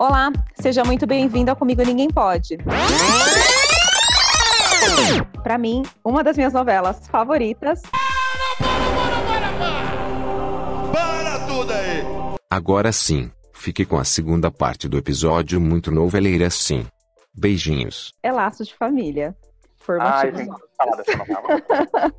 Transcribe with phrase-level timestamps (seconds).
[0.00, 2.56] Olá, seja muito bem-vindo ao Comigo Ninguém Pode.
[5.42, 7.82] Para mim, uma das minhas novelas favoritas.
[10.90, 12.02] Para tudo aí!
[12.50, 16.86] Agora sim, fique com a segunda parte do episódio muito noveleira sim.
[17.36, 18.14] Beijinhos.
[18.22, 19.36] É Laços de Família.
[19.84, 20.56] Por Ai, motivos.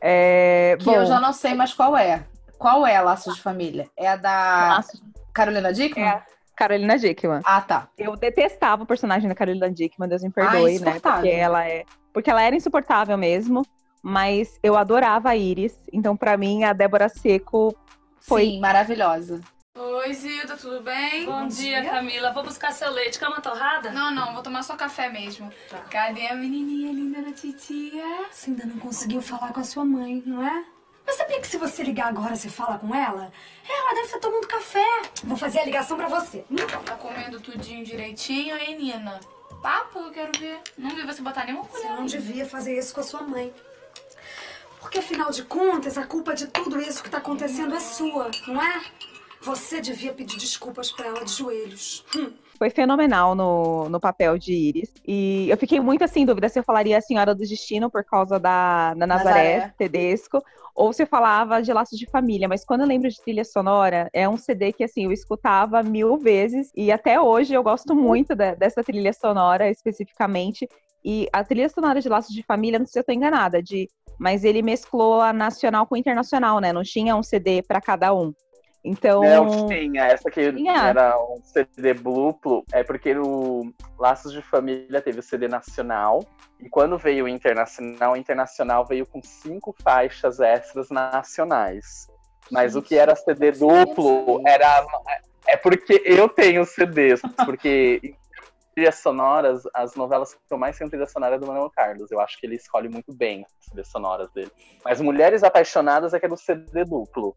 [0.00, 2.24] É, Que bom, eu já não sei mais qual é.
[2.56, 3.86] Qual é Laços de Família?
[3.98, 5.02] É a da Laços-
[5.34, 6.06] Carolina Dickman?
[6.08, 6.22] É.
[6.60, 7.40] Carolina Dickman.
[7.42, 7.88] Ah, tá.
[7.96, 10.72] Eu detestava o personagem da Carolina Dickman, Deus me perdoe, né?
[10.72, 11.20] insuportável.
[11.22, 13.64] Porque ela é, porque ela era insuportável mesmo,
[14.02, 15.74] mas eu adorava a Iris.
[15.90, 17.74] Então, pra mim, a Débora Seco
[18.20, 18.44] Foi.
[18.44, 19.40] Sim, maravilhosa.
[19.78, 21.24] Oi, Zilda, tudo bem?
[21.24, 22.30] Bom dia, Camila.
[22.32, 23.18] Vou buscar seu leite.
[23.18, 23.90] Quer uma torrada?
[23.90, 25.50] Não, não, vou tomar só café mesmo.
[25.88, 28.04] Cadê a menininha linda da titia?
[28.30, 30.64] Você ainda não conseguiu falar com a sua mãe, não é?
[31.10, 33.32] Mas sabia que se você ligar agora, você fala com ela?
[33.68, 34.86] Ela deve estar tomando café.
[35.24, 36.44] Vou fazer a ligação pra você.
[36.48, 36.54] Hum?
[36.84, 39.18] Tá comendo tudinho direitinho, hein, Nina?
[39.60, 40.60] Papo, eu quero ver.
[40.78, 41.96] Não vi você botar nenhuma Você colher.
[41.96, 43.52] não devia fazer isso com a sua mãe.
[44.78, 48.62] Porque afinal de contas, a culpa de tudo isso que tá acontecendo é sua, não
[48.62, 48.80] é?
[49.40, 52.04] Você devia pedir desculpas pra ela de joelhos.
[52.14, 52.32] Hum.
[52.60, 54.92] Foi fenomenal no, no papel de Iris.
[55.08, 58.04] E eu fiquei muito assim, em dúvida se eu falaria a Senhora do Destino por
[58.04, 59.74] causa da, da Nazaré, Nazaré.
[59.78, 60.42] Tedesco,
[60.74, 62.46] ou se eu falava de Laços de Família.
[62.46, 66.18] Mas quando eu lembro de trilha sonora, é um CD que assim, eu escutava mil
[66.18, 66.70] vezes.
[66.76, 70.68] E até hoje eu gosto muito da- dessa trilha sonora especificamente.
[71.02, 73.88] E a trilha sonora de Laços de Família, não sei se eu tô enganada, de,
[74.18, 76.74] mas ele mesclou a nacional com internacional, né?
[76.74, 78.34] Não tinha um CD para cada um.
[78.84, 79.22] Então.
[79.22, 80.88] Não tinha, essa que Tinha.
[80.88, 86.24] era um CD duplo, é porque o Laços de Família teve o CD nacional,
[86.58, 92.08] e quando veio o internacional, o internacional veio com cinco faixas extras nacionais.
[92.50, 94.84] Mas o que era CD duplo era.
[95.46, 98.16] É porque eu tenho CDs, porque em
[98.74, 102.10] trilhas sonoras, as novelas que eu mais tenho trilha sonora é do Manuel Carlos.
[102.10, 104.50] Eu acho que ele escolhe muito bem as trilhas sonoras dele.
[104.84, 107.36] Mas Mulheres Apaixonadas é que era o CD duplo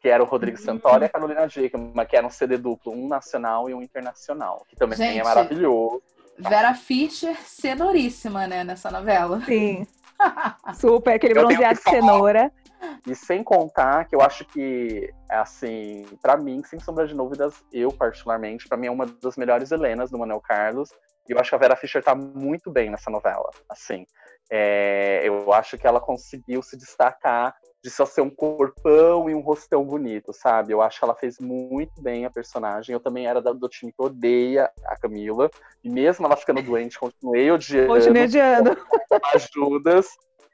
[0.00, 0.64] que era o Rodrigo Uhum.
[0.64, 4.64] Santoro e a Carolina Dickman, que era um CD duplo, um nacional e um internacional,
[4.68, 5.24] que também é Gente.
[5.24, 6.02] maravilhoso.
[6.38, 9.40] Vera Fischer, cenouríssima, né, nessa novela.
[9.44, 9.86] Sim.
[10.74, 12.50] Super, aquele Eu bronzeado de cenoura.
[13.06, 17.92] E sem contar que eu acho que, assim, pra mim, sem sombra de dúvidas, eu
[17.92, 20.90] particularmente, pra mim é uma das melhores Helenas do Manuel Carlos.
[21.28, 23.50] E eu acho que a Vera Fischer tá muito bem nessa novela.
[23.68, 24.06] Assim,
[24.52, 29.40] É, eu acho que ela conseguiu se destacar de só ser um corpão e um
[29.40, 30.72] rostão bonito, sabe?
[30.72, 32.92] Eu acho que ela fez muito bem a personagem.
[32.92, 35.50] Eu também era da- do time que odeia a Camila.
[35.82, 38.70] E mesmo ela ficando doente, continuei odiando Continue adiando.
[39.34, 40.08] ajudas.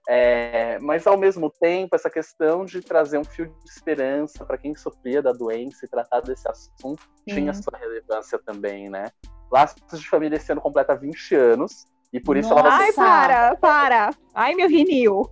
[0.09, 4.73] É, mas ao mesmo tempo, essa questão de trazer um fio de esperança para quem
[4.77, 9.11] sofria da doença e tratar desse assunto tinha sua relevância também, né?
[9.51, 12.95] Laços de Família esse ano completa 20 anos, e por isso ela vai Ai, ter
[12.95, 14.11] para, para.
[14.33, 15.29] Ai, meu rinil.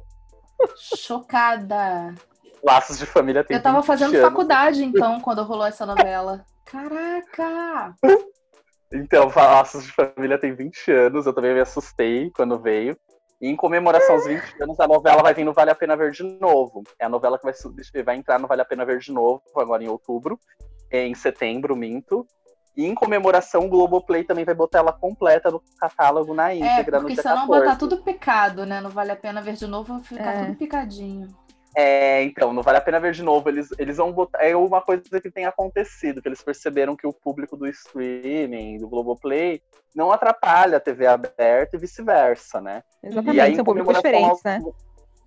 [0.77, 2.15] Chocada.
[2.63, 4.29] Laços de Família tem Eu tava 20 fazendo anos.
[4.29, 6.45] faculdade, então, quando rolou essa novela.
[6.65, 7.95] Caraca!
[8.93, 12.97] Então, Laços de Família tem 20 anos, eu também me assustei quando veio.
[13.41, 16.13] E em comemoração aos 20 anos, a novela vai vir no Vale a Pena Ver
[16.13, 16.83] de Novo.
[16.99, 19.83] É a novela que vai, vai entrar no Vale a Pena Ver de Novo, agora
[19.83, 20.39] em outubro.
[20.91, 22.27] Em setembro, minto.
[22.77, 26.99] E em comemoração, o Globoplay também vai botar ela completa no catálogo na É, íntegra
[26.99, 27.61] no porque dia se não 14.
[27.65, 28.81] botar tudo picado, né?
[28.81, 30.45] Não vale a pena ver de novo, vai ficar É.
[30.47, 31.29] tudo picadinho.
[31.77, 33.49] É, então, não vale a pena ver de novo.
[33.49, 34.39] Eles, eles vão botar.
[34.45, 38.89] É uma coisa que tem acontecido, que eles perceberam que o público do streaming, do
[38.89, 39.61] Globoplay,
[39.95, 42.83] não atrapalha a TV aberta e vice-versa, né?
[43.03, 44.61] Exatamente, e aí, são públicos diferentes, né?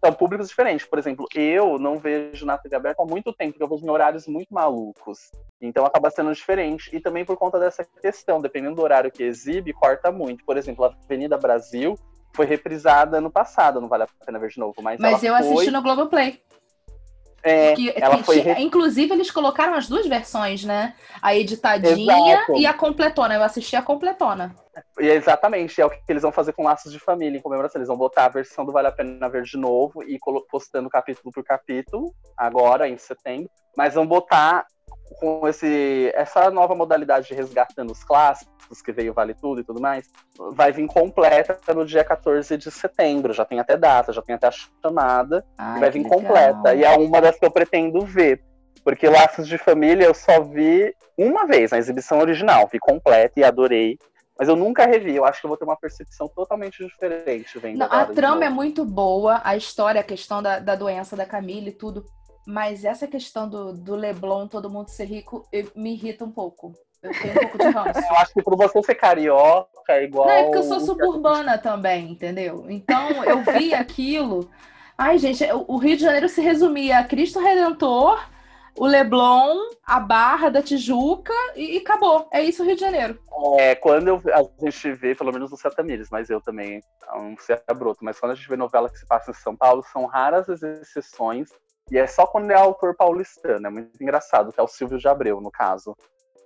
[0.04, 0.86] São públicos diferentes.
[0.86, 3.90] Por exemplo, eu não vejo na TV aberta há muito tempo, porque eu vejo em
[3.90, 5.32] horários muito malucos.
[5.62, 6.96] Então acaba sendo diferente.
[6.96, 10.46] E também por conta dessa questão, dependendo do horário que exibe, corta muito.
[10.46, 11.98] Por exemplo, a Avenida Brasil
[12.34, 14.76] foi reprisada no passado, não vale a pena ver de novo.
[14.82, 16.40] Mas, Mas eu ela assisti foi, no Globoplay.
[17.48, 20.94] É, Que, ela foi Inclusive, eles colocaram as duas versões, né?
[21.22, 22.56] A editadinha Exato.
[22.58, 23.36] e a completona.
[23.36, 24.56] Eu assisti a completona.
[25.00, 27.80] E é exatamente, é o que eles vão fazer com Laços de Família em comemoração.
[27.80, 31.32] Eles vão botar a versão do Vale a Pena Ver de novo e postando capítulo
[31.32, 33.50] por capítulo, agora em setembro.
[33.76, 34.66] Mas vão botar
[35.20, 39.80] com esse, essa nova modalidade de resgatando os clássicos, que veio Vale Tudo e tudo
[39.80, 40.10] mais,
[40.52, 43.34] vai vir completa no dia 14 de setembro.
[43.34, 45.46] Já tem até data, já tem até a chamada.
[45.58, 46.20] Ai, vai vir legal.
[46.20, 46.76] completa.
[46.76, 48.44] E é uma das que eu pretendo ver.
[48.84, 53.44] Porque Laços de Família eu só vi uma vez na exibição original, vi completa e
[53.44, 53.98] adorei.
[54.38, 57.80] Mas eu nunca revi, eu acho que eu vou ter uma percepção totalmente diferente vendo
[57.80, 61.70] Não, a trama é muito boa, a história, a questão da, da doença da Camila
[61.70, 62.06] e tudo.
[62.48, 66.72] Mas essa questão do, do Leblon, todo mundo ser rico, eu- me irrita um pouco.
[67.04, 68.00] Eu tenho um pouco de ranço.
[68.10, 70.28] Eu acho que por você ser carioca é igual.
[70.28, 72.66] Não, é porque eu sou suburbana também, entendeu?
[72.70, 74.50] Então eu vi aquilo.
[74.98, 78.18] Ai, gente, o o Rio de Janeiro se resumia a Cristo Redentor,
[78.78, 82.30] o Leblon, a Barra da Tijuca e, e acabou.
[82.32, 83.20] É isso o Rio de Janeiro.
[83.60, 86.82] É, quando eu- a gente vê, pelo menos no Tamires, mas eu também
[87.14, 89.56] não sei a broto, mas quando a gente vê novela que se passa em São
[89.56, 91.50] Paulo, são raras as exceções,
[91.92, 95.08] e é só quando é autor paulistano, é muito engraçado, que é o Silvio de
[95.08, 95.96] Abreu, no caso,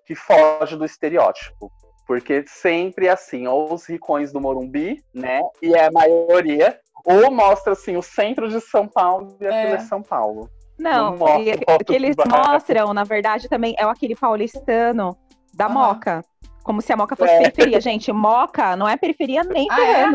[0.05, 1.71] que foge do estereótipo.
[2.07, 7.31] Porque sempre é assim, ou os ricões do Morumbi, né, e é a maioria, ou
[7.31, 9.75] mostra assim o centro de São Paulo e aquilo É.
[9.75, 10.49] é São Paulo.
[10.77, 15.15] Não, Não e o o que eles mostram, na verdade, também é aquele paulistano
[15.53, 15.73] da Aham.
[15.73, 16.25] Moca.
[16.63, 17.38] Como se a Moca fosse É.
[17.38, 17.79] periferia.
[17.79, 20.07] Gente, Moca não é periferia nem Ah, é?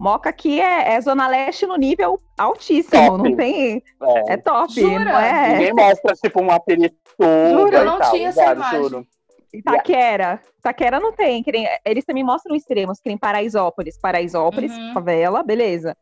[0.00, 3.06] Moca aqui é, é Zona Leste no nível altíssimo.
[3.18, 3.28] Top.
[3.28, 3.82] Não tem.
[4.02, 4.32] É.
[4.32, 4.72] É top.
[4.72, 5.04] Jura?
[5.04, 5.52] Não é.
[5.52, 6.96] Ninguém mostra, tipo, uma aperituba
[7.50, 8.80] Juro, eu não tal, tinha essa imagem.
[8.82, 9.06] Juro.
[9.52, 10.40] Itaquera.
[10.58, 11.44] Itaquera não tem.
[11.84, 13.98] eles também mostram extremos, que nem Paraisópolis.
[14.00, 14.94] Paraisópolis, Uhum.
[14.94, 15.94] favela, beleza.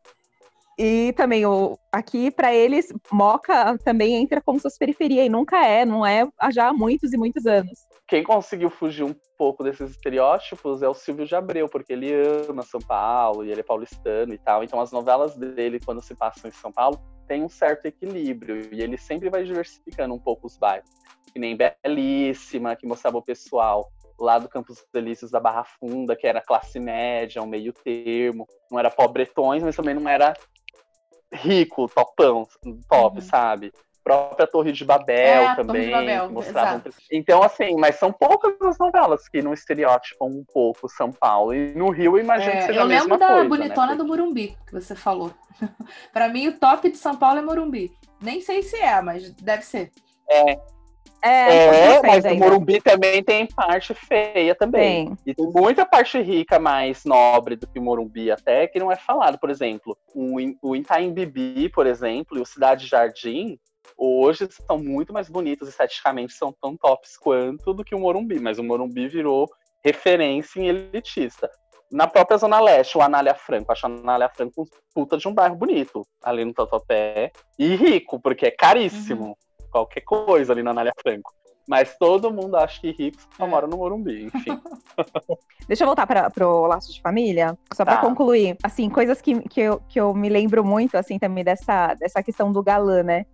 [0.81, 5.83] E também o, aqui, para eles, Moca também entra como suas periferia, e nunca é,
[5.83, 7.77] não é há já muitos e muitos anos.
[8.07, 12.13] Quem conseguiu fugir um pouco desses estereótipos é o Silvio de Abreu, porque ele
[12.49, 14.63] ama São Paulo e ele é paulistano e tal.
[14.63, 16.97] Então as novelas dele, quando se passam em São Paulo,
[17.27, 18.73] tem um certo equilíbrio.
[18.73, 20.89] E ele sempre vai diversificando um pouco os bairros.
[21.33, 26.25] Que nem Belíssima, que mostrava o pessoal lá do Campos Delícios da Barra Funda, que
[26.25, 28.47] era classe média, um meio termo.
[28.71, 30.33] Não era pobretões, mas também não era
[31.33, 32.47] rico, topão,
[32.89, 33.21] top, Uhum.
[33.21, 33.71] sabe?
[34.01, 36.81] própria Torre de Babel É, Torre de também, Babel, que mostravam.
[37.11, 41.53] Então, assim, mas são poucas as novelas que não estereotipam um pouco São Paulo.
[41.53, 43.49] E no Rio, eu imagino que É, seja eu a mesma lembro da coisa.
[43.49, 43.95] bonitona né?
[43.97, 45.31] do Morumbi, que você falou.
[46.11, 47.91] Pra mim, o top de São Paulo é Morumbi.
[48.19, 49.91] Nem sei se é, mas deve ser.
[50.27, 50.59] É,
[51.21, 52.45] É, sei mas o ainda.
[52.45, 55.07] Morumbi também tem parte feia também.
[55.07, 55.17] Tem.
[55.25, 58.95] E tem muita parte rica mais nobre do que o Morumbi até, que não é
[58.95, 59.37] falado.
[59.37, 63.59] Por exemplo, o, o Itaim Bibi, por exemplo, e o Cidade Jardim,
[63.97, 68.39] hoje são muito mais bonitos, esteticamente são tão tops quanto do que o Morumbi.
[68.39, 69.49] Mas o Morumbi virou
[69.83, 71.49] referência em elitista.
[71.91, 73.71] Na própria Zona Leste, o Anália Franco.
[73.71, 77.31] Acho a Anália Franco um puta de um bairro bonito, ali no Tatuapé.
[77.57, 79.35] E rico, porque é caríssimo.
[79.71, 81.33] Qualquer coisa ali na Anália Franco.
[81.67, 83.47] Mas todo mundo acha que rico só É.
[83.47, 84.59] mora no Morumbi, enfim.
[85.67, 88.01] Deixa eu voltar para pro Laço de Família, só para Tá.
[88.01, 88.57] concluir.
[88.63, 92.51] Assim, coisas que, que, eu, que eu me lembro muito, assim, também dessa, dessa questão
[92.51, 93.25] do galã, né?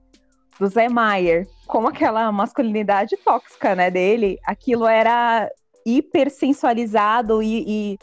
[0.60, 1.48] Do Zé Maier.
[1.66, 5.50] Como aquela masculinidade tóxica, né, dele, aquilo era
[5.86, 7.98] hiper sensualizado e, e,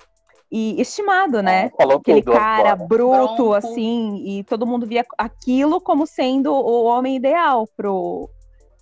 [0.53, 1.71] e estimado, né?
[1.79, 2.87] Falou Aquele tudo cara agora.
[2.87, 8.29] bruto, assim, e todo mundo via aquilo como sendo o homem ideal pro,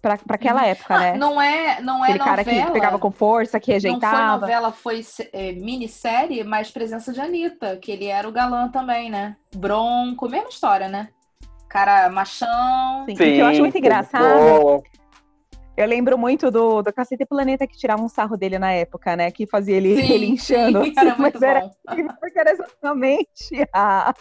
[0.03, 1.13] pra, pra aquela época, Ah, né?
[1.17, 2.67] não é, não é Aquele cara novela.
[2.67, 4.41] que pegava com força, que Não foi rejeitava.
[4.41, 5.01] novela, foi
[5.33, 9.37] é, minissérie, mas presença de Anitta, que ele era o galã também, né?
[9.55, 11.09] Bronco, mesma história, né?
[11.69, 13.05] Cara machão.
[13.07, 14.83] Sim, o que eu acho muito engraçado bom.
[15.77, 19.31] Eu lembro muito do, do Cacete Planeta que tirava um sarro dele na época, né?
[19.31, 20.85] Que fazia ele, Sim, ele inchando.
[20.85, 22.09] sim, era assim, muito mas era, bom.
[22.21, 24.15] porque era exatamente a.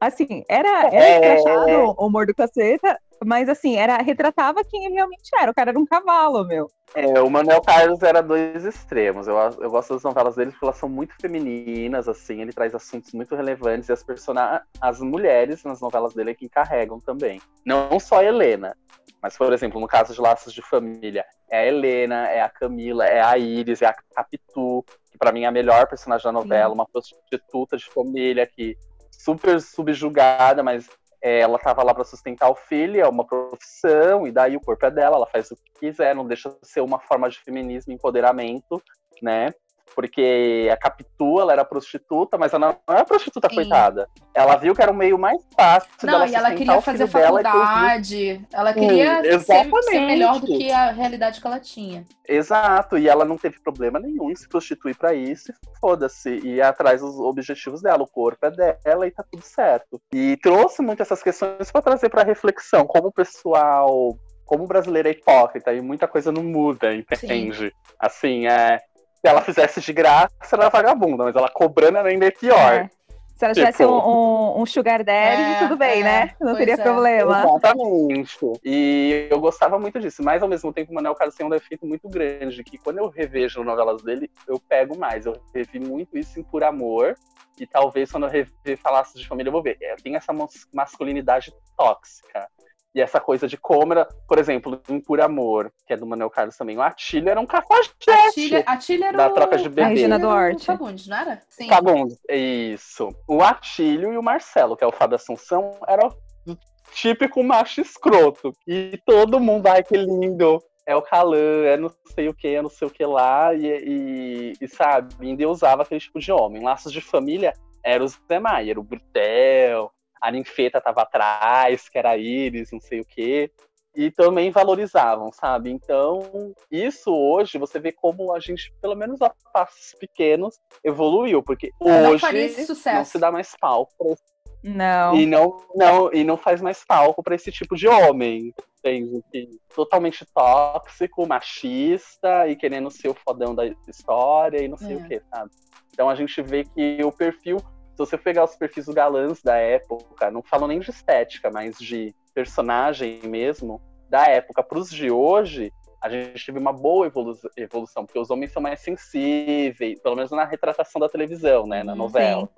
[0.00, 1.14] Assim, era, era É.
[1.36, 5.50] escrachado o humor do Caceta, mas assim, era, retratava quem ele realmente era.
[5.50, 6.68] O cara era um cavalo, meu.
[6.94, 9.28] É, o Manuel Carlos era dois extremos.
[9.28, 13.12] Eu, eu gosto das novelas dele porque elas são muito femininas, assim, ele traz assuntos
[13.12, 17.40] muito relevantes e as persona as mulheres nas novelas dele é que encarregam também.
[17.64, 18.74] Não só a Helena,
[19.22, 23.04] mas, por exemplo, no caso de Laços de Família, é a Helena, é a Camila,
[23.04, 26.72] é a Iris, é a Capitu, que pra mim é a melhor personagem da novela,
[26.72, 28.76] uma prostituta de família que
[29.10, 30.88] super subjugada, mas
[31.20, 34.86] é, ela tava lá para sustentar o filho, é uma profissão, e daí o corpo
[34.86, 37.92] é dela, ela faz o que quiser, não deixa de ser uma forma de feminismo
[37.92, 38.80] empoderamento,
[39.20, 39.52] né?
[39.94, 43.56] Porque a Capitu, ela era prostituta, mas ela não era prostituta, Sim.
[43.56, 44.08] coitada.
[44.34, 48.46] Ela viu que era o meio mais fácil Não, dela e ela queria fazer faculdade,
[48.52, 52.04] ela queria ser, ser melhor do que a realidade que ela tinha.
[52.28, 56.60] Exato, e ela não teve problema nenhum em se prostituir pra isso, e foda-se, e
[56.60, 60.00] atrás dos objetivos dela, o corpo é dela e tá tudo certo.
[60.12, 65.08] E trouxe muito essas questões pra trazer pra reflexão, como o pessoal, como o brasileiro
[65.08, 67.72] é hipócrita e muita coisa não muda, entende?
[67.98, 68.80] Assim, é,
[69.28, 72.72] ela fizesse de graça, ela era vagabunda, mas ela cobrando ainda é pior.
[72.74, 72.90] É.
[73.36, 76.30] Se ela Tipo- tivesse um, um, um sugar daddy, É, tudo bem, é, né?
[76.40, 76.76] Não pois teria é.
[76.76, 77.38] problema.
[77.40, 78.36] Exatamente.
[78.64, 81.86] E eu gostava muito disso, mas ao mesmo tempo o Manuel Carlos tem um defeito
[81.86, 85.24] muito grande, que quando eu revejo novelas dele, eu pego mais.
[85.24, 87.14] Eu revi muito isso em Por Amor,
[87.60, 89.78] e talvez quando eu rever Falasse de Família eu vou ver.
[89.82, 92.48] É, tem essa mas- masculinidade tóxica.
[92.94, 96.56] E essa coisa de câmera, por exemplo, em Por Amor, que é do Manuel Carlos
[96.56, 98.64] também, o Atílio era um cafajeste.
[98.66, 99.34] Atília era Da o...
[99.34, 99.82] troca de bebê.
[99.82, 100.64] A Regina Duarte.
[100.64, 101.42] Fagundes, não era?
[101.48, 101.68] Sim.
[101.68, 103.14] Fagundes, isso.
[103.28, 106.56] O Atílio e o Marcelo, que é o Fábio Assunção, era o
[106.92, 108.52] típico macho escroto.
[108.66, 112.62] E todo mundo, ai que lindo, é o Calan, é não sei o que, é
[112.62, 116.62] não sei o que lá, e, e, e sabe, ainda usava aquele tipo de homem.
[116.62, 117.52] Laços de família
[117.84, 122.70] era o Zé Maia, era o Brutel, a ninfeta tava atrás, que era a Iris,
[122.72, 123.50] não sei o que.
[123.96, 125.70] E também valorizavam, sabe?
[125.70, 131.70] Então, isso hoje, você vê como a gente, pelo menos a passos pequenos, evoluiu, porque
[131.80, 132.24] Não hoje
[132.58, 133.12] não sucesso.
[133.12, 134.14] se dá mais palco pra
[134.62, 135.16] Não.
[135.16, 138.54] e não, não, e não faz mais palco para esse tipo de homem.
[138.78, 139.20] Entende?
[139.32, 144.96] Que totalmente tóxico, machista e querendo ser o fodão da história e não sei É.
[144.96, 145.50] o que, sabe?
[145.92, 147.56] Então a gente vê que o perfil,
[147.98, 151.76] se você pegar os perfis dos galãs da época, não falo nem de estética, mas
[151.76, 157.36] de personagem mesmo, da época para os de hoje, a gente teve uma boa evolu-
[157.56, 161.92] evolução, porque os homens são mais sensíveis, pelo menos na retratação da televisão, né, na
[161.92, 162.48] Uhum, novela.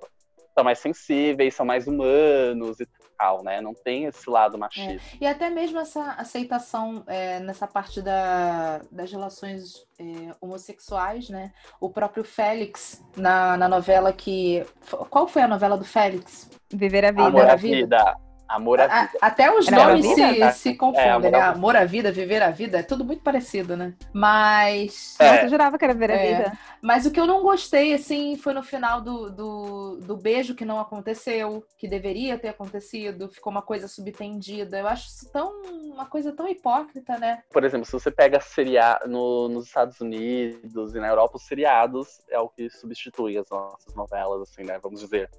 [0.53, 3.61] São mais sensíveis, são mais humanos e tal, né?
[3.61, 5.01] Não tem esse lado machista.
[5.19, 11.53] E até mesmo essa aceitação é, nessa parte da- das relações é, homossexuais, né?
[11.79, 14.65] O próprio Félix, na, na novela que.
[15.09, 16.49] Qual foi a novela do Félix?
[16.73, 17.23] Viver a vida.
[17.23, 17.77] Amor à vida.
[17.77, 18.30] vida.
[18.51, 19.17] Amor à A- vida.
[19.21, 20.51] até os Era nomes a vida?
[20.51, 21.37] se, se confundem, É, amor né?
[21.37, 21.57] à vida.
[21.57, 23.93] Amor à vida, viver a vida, é tudo muito parecido, né?
[24.13, 25.15] Mas.
[25.19, 25.31] É.
[25.31, 26.35] Nossa, eu jurava que era Viver a É.
[26.37, 26.57] Vida.
[26.81, 30.65] Mas o que eu não gostei, assim, foi no final do, do, do beijo que
[30.65, 34.79] não aconteceu, que deveria ter acontecido, ficou uma coisa subtendida.
[34.79, 35.61] Eu acho isso tão.
[35.93, 37.43] uma coisa tão hipócrita, né?
[37.51, 42.21] Por exemplo, se você pega seriado no, nos Estados Unidos e na Europa, os seriados
[42.29, 44.79] é o que substitui as nossas novelas, assim, né?
[44.81, 45.29] Vamos dizer,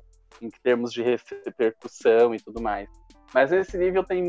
[0.41, 2.89] em termos de repercussão e tudo mais.
[3.35, 4.23] Mas esse nível tem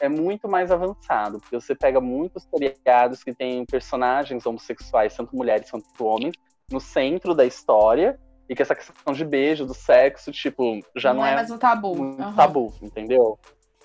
[0.00, 5.70] é muito mais avançado, porque você pega muitos seriados que têm personagens homossexuais, tanto mulheres
[5.70, 6.34] quanto homens,
[6.70, 11.24] no centro da história, e que essa questão de beijo, do sexo, tipo, já não,
[11.24, 11.96] é, é mais um tabu.
[11.96, 12.36] muito Aham.
[12.36, 13.38] tabu, entendeu?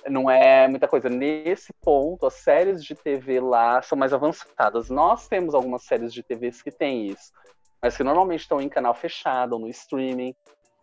[0.08, 1.10] Não é muita coisa.
[1.10, 4.90] Nesse ponto, as séries de TV lá são mais avançadas.
[4.90, 7.32] Nós temos algumas séries de TVs que têm isso,
[7.82, 10.34] mas que normalmente estão em canal fechado ou no streaming.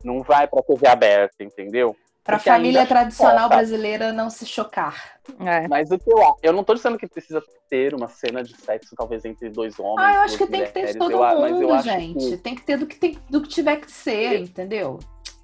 [0.04, 1.97] Não vai pra TV aberta, entendeu?
[2.26, 5.21] Pra Porque família tradicional brasileira não se chocar.
[5.38, 5.68] É.
[5.68, 7.40] Mas o que eu acho, eu não tô dizendo que precisa
[7.71, 10.09] ter uma cena de sexo, talvez, entre dois homens.
[10.09, 12.30] Ah, eu acho que tem que ter de todo Eu a- mas eu mundo, gente.
[12.30, 14.99] que- Tem que ter do que, tem, do que tiver que ser, entendeu?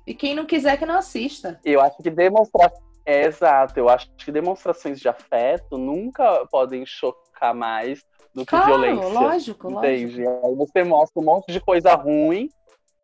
[0.05, 1.61] E quem não quiser que não assista.
[1.65, 2.73] Eu acho que demonstrar.
[3.07, 8.01] É, exato, eu acho que demonstrações de afeto nunca podem chocar mais
[8.35, 9.09] do que Claro, violência.
[9.09, 9.87] lógico, lógico.
[10.11, 10.27] Entende?
[10.27, 12.49] Aí você mostra um monte de coisa ruim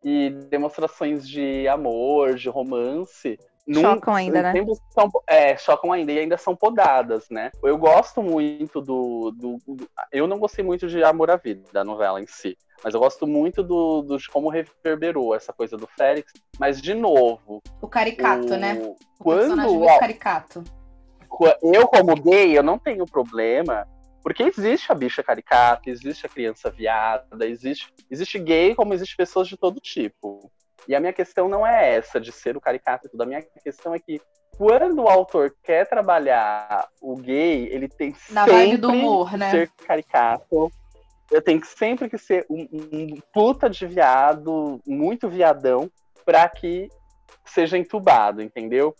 [0.03, 3.37] e demonstrações de amor, de romance.
[3.73, 4.53] Chocam ainda, né?
[4.91, 7.51] São, é, chocam ainda e ainda são podadas, né?
[7.63, 11.83] Eu gosto muito do, do, do- Eu não gostei muito de Amor à Vida, da
[11.83, 12.57] novela em si.
[12.83, 16.33] Mas eu gosto muito do, do- de como reverberou essa coisa do Félix.
[16.57, 18.73] Mas, de novo, O caricato, o- né?
[18.81, 20.63] O Quando, personagem muito ó, caricato.
[21.61, 23.87] Eu como gay, eu não tenho problema,
[24.23, 29.47] porque existe a bicha caricata, existe a criança viada, existe, existe gay como existe pessoas
[29.47, 30.51] de todo tipo.
[30.87, 33.41] E a minha questão não é essa de ser o caricato e tudo, a minha
[33.63, 34.21] questão é que
[34.57, 39.51] quando o autor quer trabalhar o gay, ele tem Na sempre do humor, né?
[39.51, 40.69] ser caricato.
[41.31, 45.89] Eu tenho que sempre que ser um, um puta de viado, muito viadão,
[46.25, 46.89] pra que
[47.45, 48.93] seja entubado, entendeu?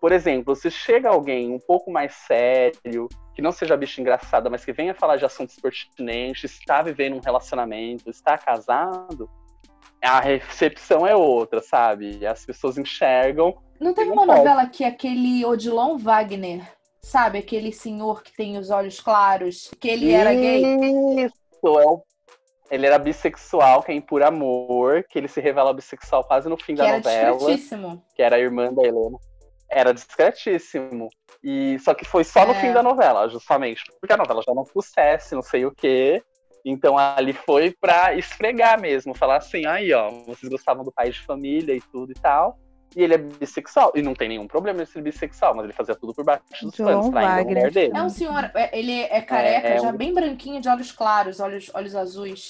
[0.00, 4.64] Por exemplo, se chega alguém um pouco mais sério, que não seja bicha engraçada, mas
[4.64, 9.30] que venha falar de assuntos pertinentes, está vivendo um relacionamento, está casado,
[10.02, 12.26] a recepção é outra, sabe?
[12.26, 13.56] As pessoas enxergam.
[13.80, 14.38] Não teve uma pode.
[14.38, 16.62] novela que aquele Odilon Wagner,
[17.02, 17.38] sabe?
[17.38, 20.62] Aquele senhor que tem os olhos claros, que ele era gay.
[21.24, 21.34] Isso,
[21.64, 22.02] é o-
[22.68, 26.56] Ele era bissexual, que é em Por Amor, que ele se revela bissexual quase no
[26.56, 27.36] fim Que da era novela.
[27.36, 28.02] discretíssimo.
[28.16, 29.16] que era a irmã da Helena,
[29.70, 31.08] era discretíssimo.
[31.44, 32.60] E só que foi só no É.
[32.60, 36.20] fim da novela, justamente, porque a novela já não sucesso, não sei o quê.
[36.68, 41.20] Então ali foi pra esfregar mesmo, falar assim, aí ó, vocês gostavam do pai de
[41.20, 42.58] família e tudo e tal.
[42.96, 43.92] E ele é bissexual.
[43.94, 46.74] E não tem nenhum problema ele ser bissexual, mas ele fazia tudo por baixo dos
[46.74, 47.92] John panos, traindo a mulher dele.
[47.96, 50.90] É um senhor, é- ele é careca, É, é já um- bem branquinho, de olhos
[50.90, 52.48] claros, olhos, olhos azuis.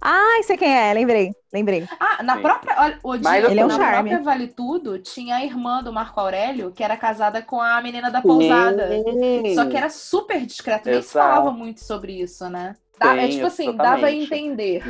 [0.00, 1.86] Ai, sei quem é, lembrei, lembrei.
[2.00, 2.42] Ah, na Sim.
[2.42, 2.76] própria.
[2.80, 4.10] Olha, o dia, ele é um na charme.
[4.10, 8.10] própria Vale Tudo, tinha a irmã do Marco Aurélio, que era casada com a menina
[8.10, 8.88] da pousada.
[8.90, 9.54] Sim.
[9.54, 12.74] Só que era super discreto, nem se falava muito sobre isso, né?
[12.98, 14.82] Da- é tipo assim, dava a entender.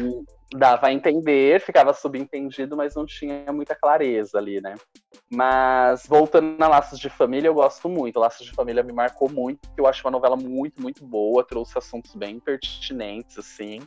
[0.53, 4.75] dava a entender, ficava subentendido, mas não tinha muita clareza ali, né?
[5.31, 8.21] Mas voltando a Laços de Família, eu gosto muito.
[8.21, 11.77] Laços de Família me marcou muito, porque eu acho uma novela muito, muito boa, trouxe
[11.77, 13.81] assuntos bem pertinentes, assim.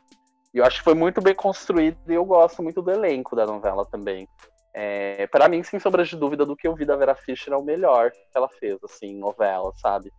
[0.53, 3.45] E eu acho que foi muito bem construído e eu gosto muito do elenco da
[3.45, 4.27] novela também.
[4.73, 7.57] É, para mim, sem sombra de dúvida, do que eu vi da Vera Fischer é
[7.57, 10.11] o melhor que ela fez, assim, novela, sabe?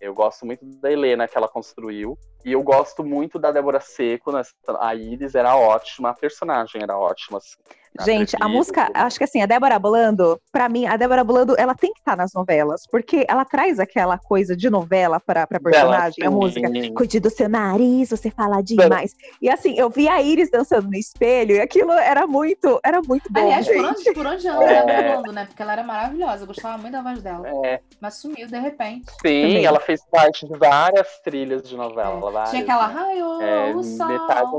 [0.00, 2.18] Eu gosto muito da Helena que ela construiu.
[2.44, 4.30] E eu gosto muito da Débora Seco.
[4.30, 4.42] Né?
[4.78, 7.38] A Iris era ótima, a personagem era ótima.
[7.38, 7.56] Assim.
[8.04, 11.74] Gente, a música, acho que assim, a Débora Blando, para mim, a Débora Blando, ela
[11.74, 15.60] tem que estar tá nas novelas, porque ela traz aquela coisa de novela para pra
[15.60, 16.68] personagem, Bela, a música.
[16.94, 19.14] Cuide do seu nariz, você fala demais.
[19.14, 19.36] Bela.
[19.40, 23.32] E assim, eu vi a Iris dançando no espelho e aquilo era muito, era muito
[23.32, 23.40] bom.
[23.40, 23.76] Aliás, gente.
[23.76, 24.78] por onde, por onde anda é.
[24.78, 25.46] a Débora Blando, né?
[25.46, 27.48] Porque ela era maravilhosa, eu gostava muito da voz dela.
[27.64, 27.80] É.
[28.00, 29.06] Mas sumiu de repente.
[29.10, 29.64] Sim, Também.
[29.64, 32.16] ela fez parte de várias trilhas de novela.
[32.16, 32.32] É.
[32.32, 34.08] Várias, Tinha aquela raio, é, o sol.
[34.08, 34.50] Metade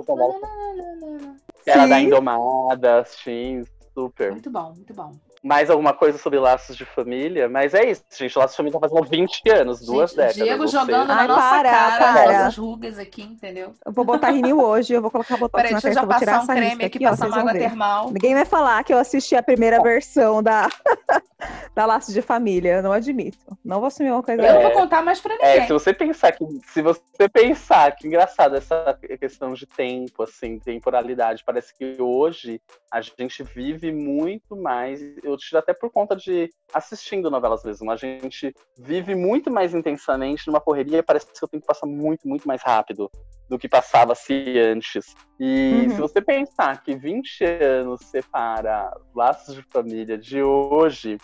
[1.65, 4.31] Era da Indomada, sim, super.
[4.31, 5.11] Muito bom, muito bom.
[5.43, 7.47] Mais alguma coisa sobre laços de família?
[7.47, 8.37] Mas é isso, gente.
[8.37, 10.43] Laços de família tá fazendo 20 anos, duas gente, décadas.
[10.43, 12.47] Diego jogando na Ai, nossa para, cara, para.
[12.47, 13.73] as rugas aqui, entendeu?
[13.85, 16.43] Eu vou botar rinil hoje, eu vou colocar botox Peraí, na deixa eu já passar
[16.43, 18.11] um creme aqui, aqui passar uma água termal.
[18.11, 20.67] Ninguém vai falar que eu assisti a primeira versão da,
[21.75, 23.37] da Laços de Família, eu não admito.
[23.63, 24.41] Não vou assumir uma coisa.
[24.41, 25.47] Eu não vou contar mais pra ninguém.
[25.47, 30.59] É, se você pensar que, se você pensar que engraçado essa questão de tempo, assim,
[30.59, 36.49] temporalidade, parece que hoje a gente vive muito mais, eu tiro até por conta de
[36.73, 41.65] assistindo novelas mesmo, a gente vive muito mais intensamente numa correria, parece que o tempo
[41.65, 43.09] passa muito, muito mais rápido
[43.49, 45.15] do que passava-se antes.
[45.39, 45.89] E uhum.
[45.89, 51.17] se você pensar que 20 anos separa laços de família de hoje,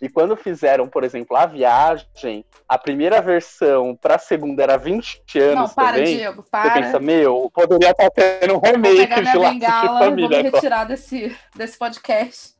[0.00, 5.38] e quando fizeram, por exemplo, a viagem, a primeira versão para a segunda era 20
[5.38, 6.16] anos Não, para, também.
[6.16, 6.72] Diego, para.
[6.72, 10.28] Você pensa, meu, poderia estar tendo um remake de Laços de Família.
[10.28, 12.59] Vou me retirar desse, desse podcast.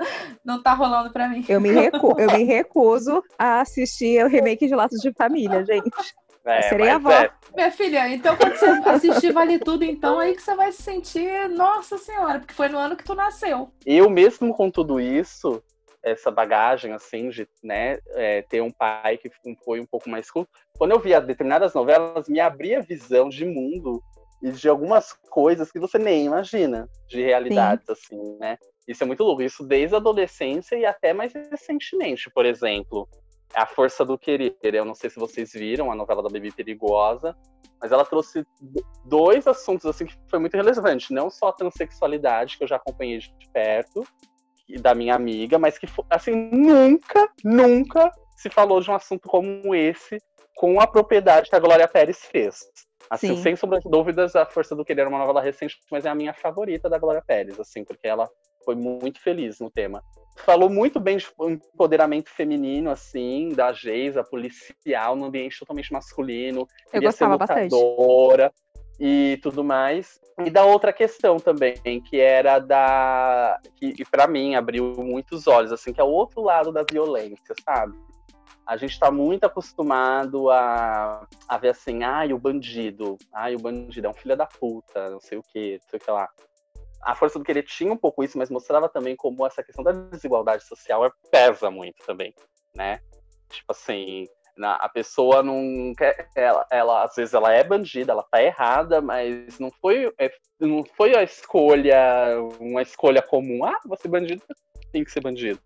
[0.44, 1.44] Não tá rolando pra mim.
[1.48, 5.90] Eu me, recu eu me recuso a assistir o remake de Laços de Família, gente.
[6.44, 7.10] É, eu serei a avó.
[7.10, 7.30] É.
[7.54, 11.48] Minha filha, então quando você assistir Vale Tudo, então aí que você vai se sentir,
[11.50, 13.70] nossa senhora, porque foi no ano que tu nasceu.
[13.84, 15.62] Eu mesmo com tudo isso,
[16.02, 19.30] essa bagagem, assim, de né, é, ter um pai que
[19.62, 20.50] foi um pouco mais culto.
[20.78, 24.02] Quando eu via determinadas novelas, me abria a visão de mundo
[24.42, 27.92] e de algumas coisas que você nem imagina, de realidades, Sim.
[27.92, 28.56] assim, né?
[28.90, 29.40] Isso é muito louco.
[29.40, 33.08] Isso desde a adolescência e até mais recentemente, por exemplo.
[33.54, 34.56] A Força do Querer.
[34.62, 37.36] Eu não sei se vocês viram a novela da Baby Perigosa,
[37.80, 38.44] mas ela trouxe
[39.04, 41.12] dois assuntos assim que foi muito relevante.
[41.12, 44.04] Não só a transexualidade, que eu já acompanhei de perto,
[44.80, 50.18] da minha amiga, mas que assim nunca, nunca se falou de um assunto como esse
[50.54, 52.60] com a propriedade que a Glória Pérez fez.
[53.08, 53.42] Assim, Sim.
[53.42, 56.14] sem sombra de dúvidas, A Força do Querer é uma novela recente, mas é a
[56.14, 58.30] minha favorita da Glória Pérez, assim, porque ela
[58.70, 60.02] foi muito feliz no tema.
[60.36, 66.66] Falou muito bem de empoderamento feminino, assim, da Geisa, policial, num ambiente totalmente masculino.
[66.92, 67.68] Eu gostava bastante.
[68.98, 70.20] E tudo mais.
[70.44, 73.58] E da outra questão também, que era da.
[73.76, 77.54] que, que para mim abriu muitos olhos, assim, que é o outro lado da violência,
[77.64, 77.94] sabe?
[78.66, 84.06] A gente está muito acostumado a, a ver assim, ai, o bandido, ai, o bandido
[84.06, 86.28] é um filho da puta, não sei o que, não sei o que lá.
[87.02, 89.92] A Força do Querer tinha um pouco isso, mas mostrava também como essa questão da
[89.92, 92.34] desigualdade social pesa muito também,
[92.74, 93.00] né?
[93.48, 94.26] Tipo assim,
[94.62, 96.28] a pessoa não quer.
[96.36, 100.84] Ela, ela, às vezes ela é bandida, ela tá errada, mas não foi, é, não
[100.84, 101.96] foi a escolha,
[102.58, 103.64] uma escolha comum.
[103.64, 104.42] Ah, você é bandido,
[104.92, 105.60] tem que ser bandido.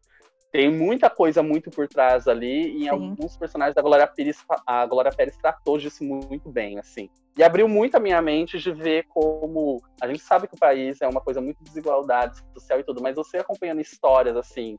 [0.55, 2.89] Tem muita coisa muito por trás ali, e em Sim.
[2.89, 7.11] alguns personagens da Glória Pérez, a Glória Pérez tratou disso muito bem, assim.
[7.37, 9.83] E abriu muito a minha mente de ver como.
[10.01, 13.03] A gente sabe que o país é uma coisa muito de desigualdade social e tudo,
[13.03, 14.79] mas você acompanhando histórias, assim,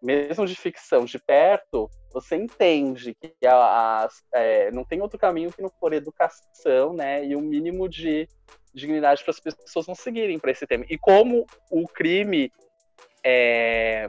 [0.00, 5.50] mesmo de ficção de perto, você entende que a, a, é, não tem outro caminho
[5.50, 7.26] que não for educação, né?
[7.26, 8.28] E o um mínimo de
[8.72, 10.84] dignidade para as pessoas não seguirem para esse tema.
[10.88, 12.52] E como o crime
[13.24, 14.08] é,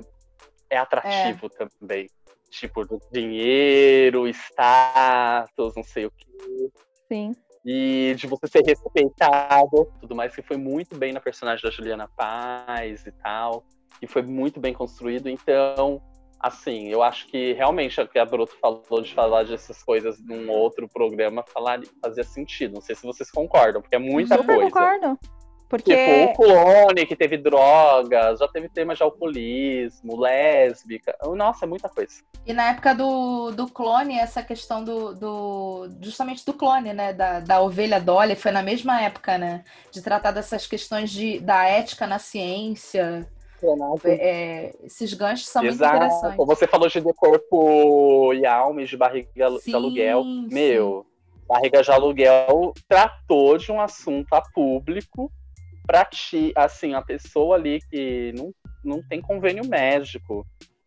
[0.70, 1.68] é atrativo é.
[1.80, 2.10] também.
[2.50, 6.28] Tipo, dinheiro, status, não sei o quê.
[7.08, 7.36] Sim.
[7.66, 12.10] E de você ser respeitado, tudo mais, que foi muito bem na personagem da Juliana
[12.16, 13.66] Paz e tal
[14.02, 15.30] e foi muito bem construído.
[15.30, 16.02] Então,
[16.40, 20.50] assim, eu acho que realmente o que a Bruto falou de falar dessas coisas num
[20.50, 22.76] outro programa falar, fazia sentido.
[22.76, 24.64] Não sei se vocês concordam, porque é muita coisa.
[24.64, 25.20] concordo.
[25.70, 25.96] Porque.
[25.96, 31.16] Tipo, o clone que teve drogas, já teve tema de alcoolismo, lésbica.
[31.36, 32.24] Nossa, é muita coisa.
[32.46, 35.88] E na época do, do clone, essa questão do, do.
[36.02, 37.14] justamente do clone, né?
[37.14, 39.64] Da, da ovelha Dolly, foi na mesma época, né?
[39.92, 43.30] De tratar dessas questões de, da ética na ciência.
[44.06, 45.92] É, esses ganchos são Exato.
[45.92, 46.48] muito interessantes.
[46.48, 50.24] Você falou de corpo e alma de barriga Sim, de aluguel.
[50.24, 50.48] sim.
[50.50, 51.06] Meu,
[51.46, 55.30] barriga de aluguel tratou de um assunto a público
[55.90, 58.54] pra ti, assim, a pessoa ali que não,
[58.86, 60.46] não tem convênio médico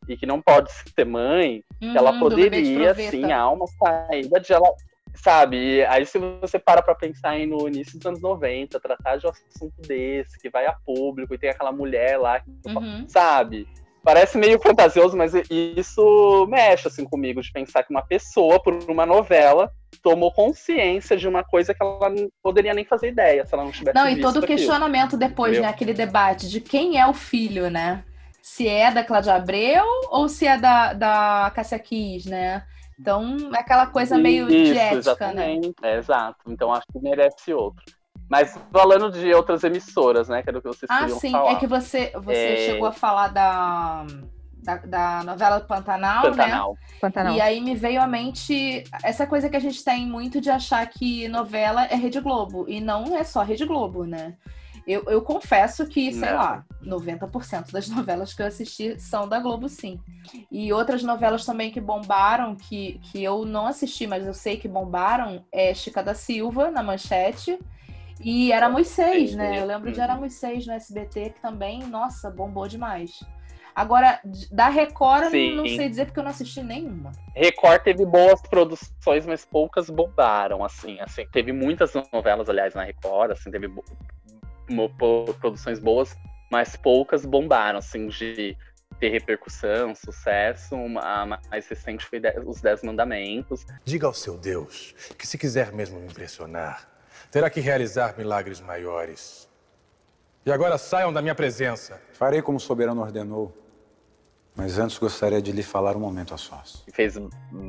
[0.08, 1.60] e que não pode ser mãe,
[1.92, 3.10] ela de poderia, proveta.
[3.10, 4.72] sim, a uma saída de ela.
[5.16, 9.26] Sabe, aí se você para pra pensar aí no início dos anos 90, tratar de
[9.26, 13.04] um assunto desse, que vai a público, e tem aquela mulher lá, que, Uhum.
[13.08, 13.66] sabe?
[14.04, 19.04] Parece meio fantasioso, mas isso mexe assim comigo, de pensar que uma pessoa, por uma
[19.04, 19.68] novela,
[20.02, 23.70] tomou consciência de uma coisa que ela não poderia nem fazer ideia se ela não
[23.70, 25.68] tivesse Não, e todo o questionamento depois, Entendeu?
[25.68, 25.68] né?
[25.74, 28.04] Aquele debate de quem é o filho, né?
[28.42, 32.64] Se é da Cláudia Abreu ou se é da, da Cássia Kiss, né?
[32.98, 35.54] Então, é aquela coisa meio Isso, de ética, né?
[35.54, 35.72] exatamente.
[35.82, 36.38] É, exato.
[36.48, 37.84] Então acho que merece outro.
[38.28, 40.42] Mas falando de outras emissoras, né?
[40.42, 41.32] Que era o que vocês Ah, queriam sim.
[41.32, 41.52] falar.
[41.52, 42.56] É que você, você É.
[42.66, 44.04] chegou a falar da,
[44.62, 46.30] da, da novela Pantanal, né?
[46.30, 46.78] Pantanal.
[47.00, 47.34] Pantanal.
[47.34, 50.86] E aí me veio à mente essa coisa que a gente tem muito de achar
[50.86, 52.64] que novela é Rede Globo.
[52.68, 54.34] E não é só Rede Globo, né?
[54.86, 56.36] Eu, eu confesso que, sei Não.
[56.36, 60.00] lá, 90% das novelas que eu assisti são da Globo, sim.
[60.50, 64.66] E outras novelas também que bombaram, que, que eu não assisti, mas eu sei que
[64.66, 67.58] bombaram, é Chica da Silva, na Manchete.
[68.24, 69.36] E Era Moisés, Sim.
[69.36, 69.60] né?
[69.60, 70.04] Eu lembro de Uhum.
[70.04, 73.20] Era Moisés no SBT, que também, nossa, bombou demais.
[73.74, 75.50] Agora, da Record, eu Sim.
[75.56, 77.12] não, não sei dizer porque eu não assisti nenhuma.
[77.34, 81.26] Record teve boas produções, mas poucas bombaram, assim, assim.
[81.32, 83.84] Teve muitas novelas, aliás, na Record, assim, teve bo-
[85.40, 86.16] produções boas,
[86.50, 88.56] mas poucas bombaram, assim, de
[89.00, 90.76] ter repercussão, sucesso.
[90.98, 93.64] A mais recente foi Os Dez Mandamentos.
[93.84, 96.88] Diga ao seu Deus que, se quiser mesmo me impressionar,
[97.30, 99.50] terá que realizar milagres maiores.
[100.44, 102.00] E agora saiam da minha presença.
[102.12, 103.56] Farei como o soberano ordenou.
[104.54, 106.84] Mas antes gostaria de lhe falar um momento a sós.
[106.92, 107.16] Fez,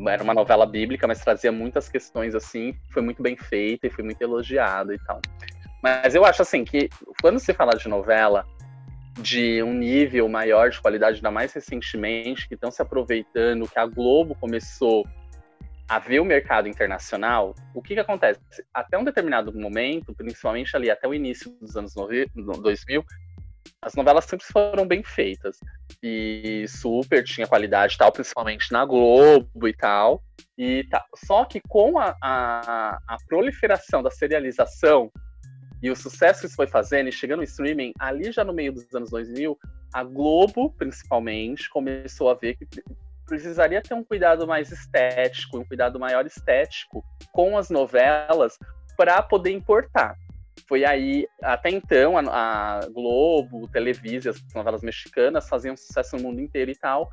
[0.08, 4.04] era uma novela bíblica, mas trazia muitas questões, assim, foi muito bem feita e foi
[4.04, 5.22] muito elogiada e tal.
[5.82, 6.90] Mas eu acho, assim, que
[7.22, 8.46] quando se fala de novela,
[9.20, 13.86] de um nível maior de qualidade, ainda mais recentemente, que estão se aproveitando, que a
[13.86, 15.08] Globo começou
[15.88, 18.40] a ver o mercado internacional, o que que acontece?
[18.74, 23.04] Até um determinado momento, principalmente ali até o início dos anos nove- no- 2000,
[23.86, 25.58] as novelas sempre foram bem feitas.
[26.02, 30.24] E super tinha qualidade tal, principalmente na Globo e tal.
[30.58, 31.04] E tá.
[31.26, 35.12] Só que com a, a, a proliferação da serialização
[35.82, 38.72] e o sucesso que isso foi fazendo e chegando no streaming, ali já no meio
[38.72, 39.58] dos anos 2000,
[39.94, 42.84] a Globo, principalmente, começou a ver que pre-
[43.28, 48.58] precisaria ter um cuidado mais estético, um cuidado maior estético com as novelas
[48.96, 50.16] para poder importar.
[50.68, 56.40] Foi aí, até então, a, a Globo, Televisa, as novelas mexicanas faziam sucesso no mundo
[56.40, 57.10] inteiro e tal,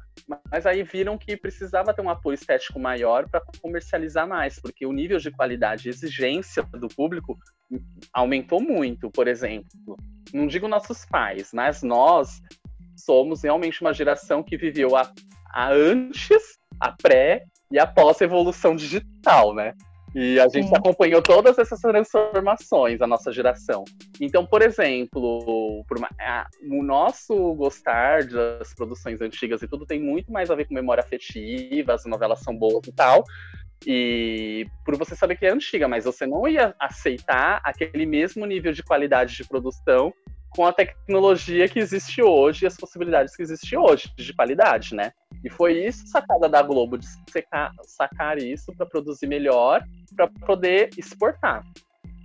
[0.51, 4.93] mas aí viram que precisava ter um apoio estético maior para comercializar mais, porque o
[4.93, 7.37] nível de qualidade e exigência do público
[8.13, 9.97] aumentou muito, por exemplo.
[10.33, 12.41] Não digo nossos pais, mas nós
[12.97, 15.11] somos realmente uma geração que viveu a,
[15.53, 19.75] a antes, a pré e a pós-evolução digital, né?
[20.14, 20.75] E a gente Sim.
[20.75, 23.85] acompanhou todas essas transformações, a nossa geração.
[24.20, 30.01] Então, por exemplo, por uma- a- o nosso gostar das produções antigas e tudo tem
[30.01, 33.25] muito mais a ver com memória afetiva, as novelas são boas e tal.
[33.87, 38.73] E por você saber que é antiga, mas você não ia aceitar aquele mesmo nível
[38.73, 40.12] de qualidade de produção
[40.51, 45.12] com a tecnologia que existe hoje e as possibilidades que existem hoje de qualidade, né?
[45.44, 49.83] E foi isso sacada da Globo de secar- sacar isso para produzir melhor,
[50.14, 51.64] para poder exportar.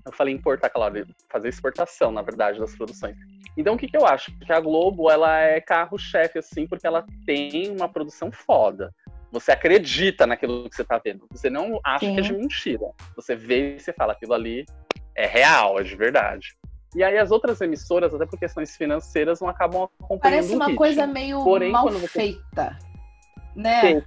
[0.05, 3.15] Eu falei importar, claro, fazer exportação, na verdade, das produções.
[3.57, 4.37] Então, o que, que eu acho?
[4.39, 8.93] Que a Globo, ela é carro-chefe, assim, porque ela tem uma produção foda.
[9.31, 11.25] Você acredita naquilo que você tá vendo.
[11.31, 12.13] Você não acha Sim.
[12.13, 12.85] que é de mentira.
[13.15, 14.65] Você vê e você fala, aquilo ali
[15.15, 16.55] é real, é de verdade.
[16.95, 21.07] E aí as outras emissoras, até por questões financeiras, não acabam acompanhando Parece uma coisa
[21.07, 22.77] meio Porém, mal você- feita.
[23.55, 24.03] Né?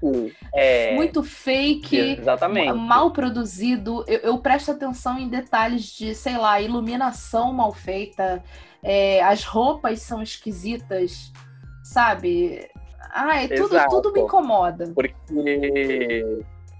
[0.52, 2.72] É, Muito fake, Exatamente.
[2.74, 4.04] mal produzido.
[4.06, 8.42] Eu, eu presto atenção em detalhes de, sei lá, iluminação mal feita,
[8.82, 11.32] é, as roupas são esquisitas,
[11.82, 12.68] sabe?
[13.10, 14.02] Ai, tudo, Exato.
[14.02, 14.92] tudo me incomoda.
[14.94, 16.24] Porque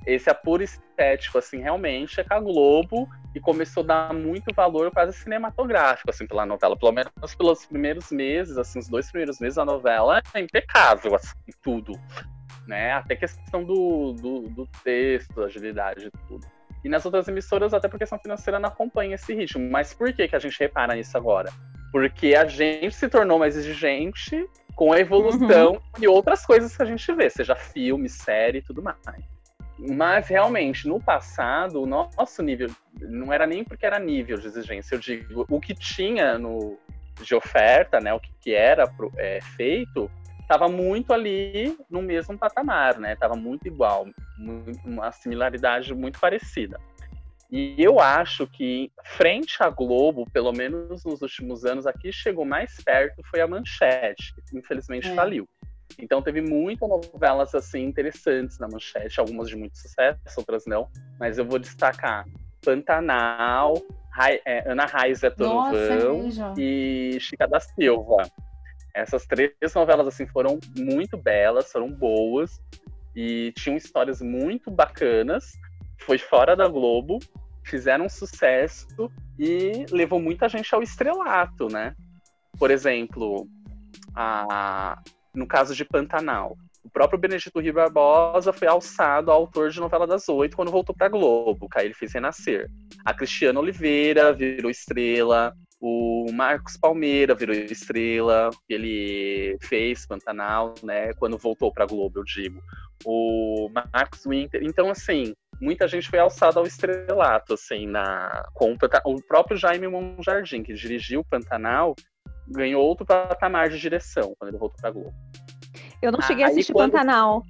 [0.06, 4.90] esse apuro estético, assim, realmente é com a Globo e começou a dar muito valor
[4.90, 6.76] quase cinematográfico, assim, pela novela.
[6.76, 11.34] Pelo menos pelos primeiros meses, assim, os dois primeiros meses, a novela é impecável, assim,
[11.62, 11.92] tudo.
[12.68, 12.92] Né?
[12.92, 16.46] Até questão do, do, do texto, da agilidade e tudo.
[16.84, 19.68] E nas outras emissoras, até por questão financeira, não acompanha esse ritmo.
[19.70, 21.50] Mas por que, que a gente repara nisso agora?
[21.90, 25.80] Porque a gente se tornou mais exigente com a evolução uhum.
[25.98, 28.96] e outras coisas que a gente vê, seja filme, série e tudo mais.
[29.78, 32.68] Mas realmente, no passado, o nosso nível
[33.00, 36.78] não era nem porque era nível de exigência, eu digo, o que tinha no,
[37.20, 38.84] de oferta, né, o que, que era
[39.16, 40.10] é, feito,
[40.48, 43.12] estava muito ali no mesmo patamar, né?
[43.12, 44.06] Estava muito igual,
[44.82, 46.80] uma similaridade muito parecida.
[47.50, 52.82] E eu acho que, frente à Globo, pelo menos nos últimos anos, aqui chegou mais
[52.82, 55.14] perto foi a Manchete, que infelizmente é.
[55.14, 55.46] faliu.
[55.98, 60.88] Então teve muitas novelas assim interessantes na manchete, algumas de muito sucesso, outras não.
[61.18, 62.26] Mas eu vou destacar
[62.62, 63.74] Pantanal,
[64.44, 65.72] é, Ana Raiz é Vão
[66.56, 68.22] e Chica da Silva.
[68.94, 72.60] Essas três novelas assim foram muito belas, foram boas
[73.14, 75.52] e tinham histórias muito bacanas.
[76.00, 77.18] Foi fora da Globo,
[77.64, 78.86] fizeram sucesso
[79.38, 81.94] e levou muita gente ao estrelato, né?
[82.58, 83.48] Por exemplo,
[84.14, 85.00] a
[85.34, 86.56] no caso de Pantanal.
[86.82, 90.94] O próprio Benedito Rio Barbosa foi alçado ao autor de Novela das Oito quando voltou
[90.94, 92.70] para Globo, que aí ele fez Renascer.
[93.04, 101.38] A Cristiana Oliveira virou estrela, o Marcos Palmeira virou estrela, ele fez Pantanal, né, quando
[101.38, 102.60] voltou para Globo, eu digo.
[103.04, 104.60] O Marcos Winter.
[104.64, 110.62] Então, assim, muita gente foi alçada ao estrelato, assim, na com o próprio Jaime Monjardim,
[110.62, 111.94] que dirigiu Pantanal,
[112.48, 115.14] ganhou outro patamar de direção quando ele voltou pra Globo.
[116.02, 116.92] Eu não cheguei ah, a assistir quando...
[116.92, 117.42] Pantanal.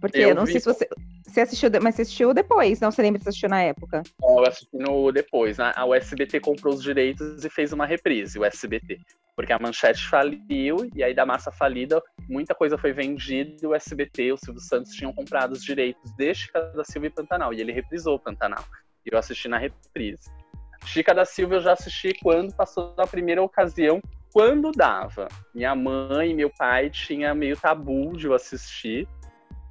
[0.00, 0.52] Porque eu, eu não vi...
[0.52, 0.88] sei se você.
[1.36, 2.90] Você assistiu, mas você assistiu depois, não?
[2.90, 4.02] Você lembra se assistiu na época?
[4.22, 5.58] Eu assisti no depois.
[5.58, 5.70] Né?
[5.76, 8.98] A USBT comprou os direitos e fez uma reprise, o SBT.
[9.36, 14.32] Porque a Manchete faliu, e aí da massa falida, muita coisa foi vendida, o SBT,
[14.32, 17.52] o Silvio Santos, tinham comprado os direitos de Chica da Silva e Pantanal.
[17.52, 18.64] E ele reprisou o Pantanal.
[19.04, 20.30] E eu assisti na reprise.
[20.86, 24.00] Chica da Silva eu já assisti quando passou na primeira ocasião
[24.36, 25.28] quando dava.
[25.54, 29.08] Minha mãe e meu pai tinha meio tabu de eu assistir,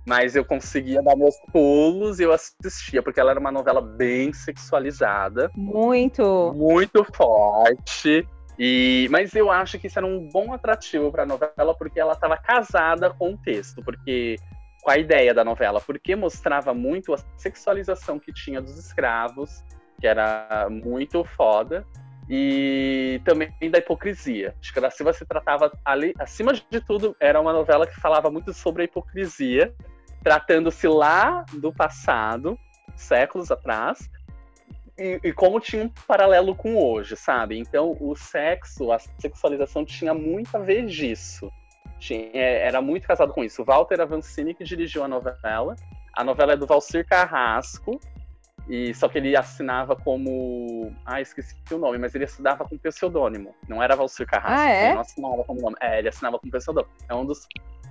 [0.05, 4.31] mas eu conseguia dar meus pulos e eu assistia, porque ela era uma novela bem
[4.33, 5.49] sexualizada.
[5.55, 6.53] Muito!
[6.55, 8.27] Muito forte.
[8.57, 12.13] E, mas eu acho que isso era um bom atrativo para a novela, porque ela
[12.13, 14.37] estava casada com o texto, porque
[14.81, 19.63] com a ideia da novela, porque mostrava muito a sexualização que tinha dos escravos,
[19.99, 21.85] que era muito foda,
[22.29, 24.55] e também da hipocrisia.
[24.61, 28.29] Acho que da Silva se tratava ali, acima de tudo, era uma novela que falava
[28.29, 29.73] muito sobre a hipocrisia,
[30.25, 32.57] tratando-se lá do passado,
[32.95, 34.09] séculos atrás,
[34.97, 37.59] e, e, como tinha um paralelo com hoje, sabe?
[37.59, 41.51] Então o sexo, a sexualização tinha muito a ver disso.
[41.99, 43.61] Tinha, é, era muito casado com isso.
[43.61, 45.75] O Walter Avancini que dirigiu a novela.
[46.11, 47.99] A novela é do Valcir Carrasco,
[48.67, 50.91] e só que ele assinava como.
[51.05, 53.53] Ah, esqueci o nome, mas ele assinava com pseudônimo.
[53.67, 54.59] Não era Valcir Carrasco.
[54.59, 54.85] Ah, é?
[54.85, 55.75] Ele não assinava como nome.
[55.79, 56.91] É, ele assinava com pseudônimo.
[57.07, 57.47] É um dos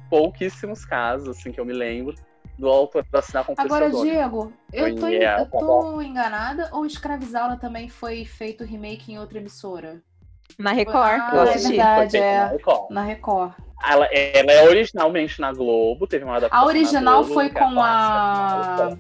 [0.09, 2.14] pouquíssimos casos, assim, que eu me lembro
[2.59, 3.90] do autor assinar com Agora.
[3.90, 9.38] Diego, eu tô, yeah, eu tô enganada ou Escravizá-la também foi feito remake em outra
[9.38, 10.01] emissora?
[10.59, 11.21] Na Record.
[11.21, 12.38] Ah, é verdade, é.
[12.38, 12.90] Na Record.
[12.90, 13.53] Na Record.
[13.87, 16.64] Ela, ela, é originalmente na Globo, teve uma adaptação.
[16.64, 18.97] A original Globo, foi com a.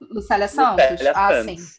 [0.00, 0.90] Lucélia Santos?
[0.90, 1.64] Lucélia ah, Santos.
[1.64, 1.78] sim.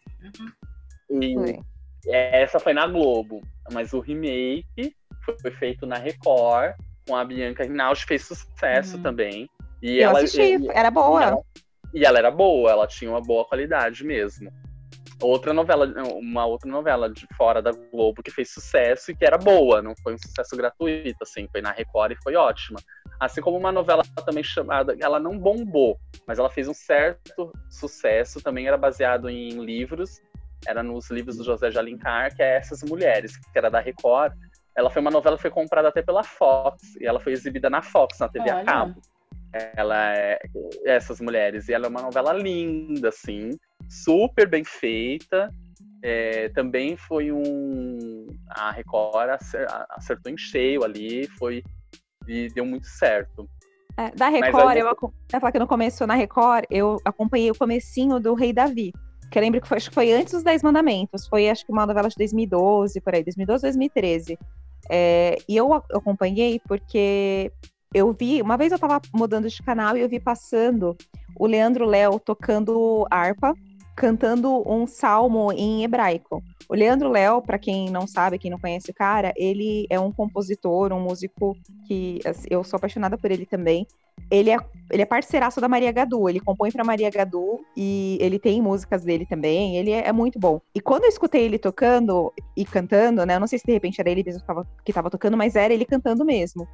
[1.10, 1.64] Uhum.
[2.06, 4.96] E essa foi na Globo, mas o remake
[5.42, 6.76] foi feito na Record,
[7.08, 9.04] com a Bianca Rinaldi, fez sucesso uhum.
[9.04, 9.50] também.
[9.82, 11.22] E Eu ela, assisti, e, era boa.
[11.22, 11.44] E ela,
[11.94, 14.52] e ela era boa, ela tinha uma boa qualidade mesmo.
[15.20, 19.38] Outra novela, uma outra novela de fora da Globo que fez sucesso e que era
[19.38, 22.80] boa, não foi um sucesso gratuito, assim, foi na Record e foi ótima.
[23.20, 28.42] Assim como uma novela também chamada, ela não bombou, mas ela fez um certo sucesso,
[28.42, 30.22] também era baseado em livros,
[30.68, 34.34] era nos livros do José de Alencar, que é Essas Mulheres, que era da Record.
[34.78, 37.82] Ela foi uma novela que foi comprada até pela Fox, e ela foi exibida na
[37.82, 38.62] Fox, na TV Olha.
[38.62, 39.02] a cabo.
[39.76, 40.40] Ela é
[40.86, 43.50] Essas Mulheres, e ela é uma novela linda, assim,
[43.90, 45.50] super bem feita,
[46.04, 48.28] é, também foi um.
[48.50, 49.30] A Record
[49.90, 51.64] acertou em cheio ali, foi
[52.28, 53.50] e deu muito certo.
[53.96, 58.20] É, da Record, eu, eu falar que no começo na Record, eu acompanhei o comecinho
[58.20, 58.94] do Rei Davi.
[59.32, 61.28] Que eu lembro que foi, acho que foi antes dos Dez Mandamentos.
[61.28, 64.38] Foi, acho que uma novela de 2012, por aí, 2012, 2013.
[64.90, 67.52] É, e eu, acompanhei porque
[67.94, 70.96] eu vi, uma vez eu tava mudando de canal e eu vi passando
[71.36, 73.54] o Leandro Léo tocando harpa,
[73.96, 76.44] cantando um salmo em hebraico.
[76.70, 80.12] O Leandro Léo, para quem não sabe, quem não conhece o cara, ele é um
[80.12, 81.56] compositor, um músico
[81.88, 83.88] que assim, eu sou apaixonada por ele também.
[84.30, 84.58] Ele é,
[84.92, 89.04] ele é parceiraço da Maria Gadu, ele compõe para Maria Gadu e ele tem músicas
[89.04, 90.60] dele também, ele é, é, muito bom.
[90.76, 94.02] E quando eu escutei ele tocando e cantando, né, eu não sei se de repente
[94.02, 96.68] era ele mesmo que tava, que tava tocando, mas era ele cantando mesmo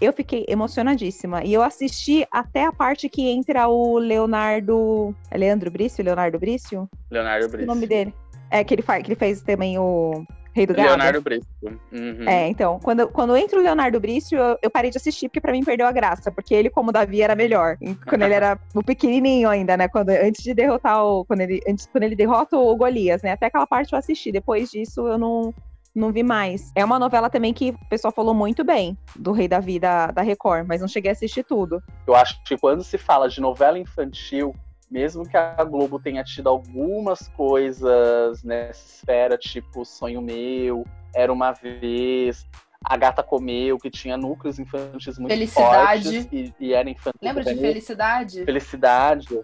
[0.00, 1.44] eu fiquei emocionadíssima.
[1.44, 5.14] E eu assisti até a parte que entra o Leonardo.
[5.30, 6.04] É Leandro Brício?
[6.04, 6.88] Leonardo Brício?
[7.10, 7.70] Leonardo Brício.
[7.70, 8.14] O nome dele.
[8.50, 10.88] É, que ele, faz, que ele fez também o Rei do Gado.
[10.88, 11.48] Leonardo Brício.
[11.92, 12.28] Uhum.
[12.28, 15.50] É, então, quando, quando entra o Leonardo Brício, eu, eu, parei de assistir, porque pra
[15.50, 17.76] mim perdeu a graça, porque ele, como Davi, era melhor.
[18.08, 19.88] Quando ele era o pequenininho ainda, né?
[19.88, 21.24] Quando, antes de derrotar o.
[21.24, 23.32] Quando ele, antes, quando ele derrota o Golias, né?
[23.32, 24.30] Até aquela parte eu assisti.
[24.30, 25.52] Depois disso, eu não
[25.94, 26.72] não vi mais.
[26.74, 30.22] É uma novela também que o pessoal falou muito bem do Rei Davi da, da
[30.22, 31.80] Record, mas não cheguei a assistir tudo.
[32.06, 34.54] Eu acho que quando se fala de novela infantil,
[34.94, 41.50] mesmo que a Globo tenha tido algumas coisas nessa esfera, tipo Sonho Meu, Era Uma
[41.50, 42.46] Vez,
[42.84, 46.04] A Gata Comeu, que tinha núcleos infantis muito Felicidade.
[46.04, 47.18] fortes e, e era infantil.
[47.20, 48.44] Lembra de Felicidade?
[48.44, 49.40] Felicidade,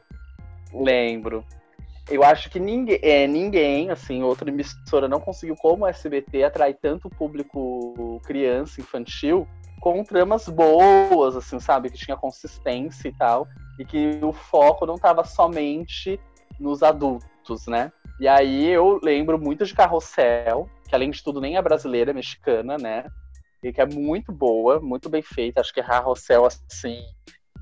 [0.73, 1.45] lembro
[2.09, 6.77] eu acho que ninguém, é, ninguém, assim, outra emissora não conseguiu, como o SBT, atrair
[6.83, 9.47] tanto público criança, infantil,
[9.81, 11.89] com tramas boas, assim, sabe?
[11.89, 13.47] Que tinha consistência e tal.
[13.81, 16.21] E que o foco não estava somente
[16.59, 17.91] nos adultos, né?
[18.21, 22.15] E aí eu lembro muito de Carrossel, que além de tudo nem é brasileira, é
[22.15, 23.07] mexicana, né?
[23.65, 25.63] E que é muito boa, muito bem feita.
[25.63, 27.03] Acho que Carrossel, assim,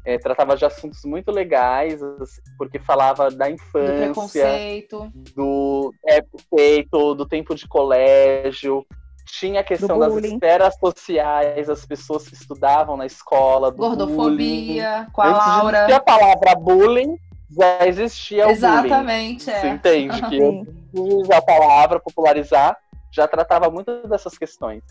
[0.04, 6.20] é, tratava de assuntos muito legais, assim, porque falava da infância, do preconceito, do, é,
[6.20, 8.84] preconceito, do tempo de colégio.
[9.30, 15.10] Tinha a questão das esferas sociais, as pessoas que estudavam na escola, gordofobia, bullying.
[15.12, 15.86] com a Antes Laura.
[15.86, 17.18] De a palavra bullying,
[17.50, 19.56] já existia o Exatamente, bullying.
[19.56, 19.60] é.
[19.60, 20.22] Você entende?
[20.22, 22.76] que a palavra, popularizar,
[23.10, 24.82] já tratava muito dessas questões.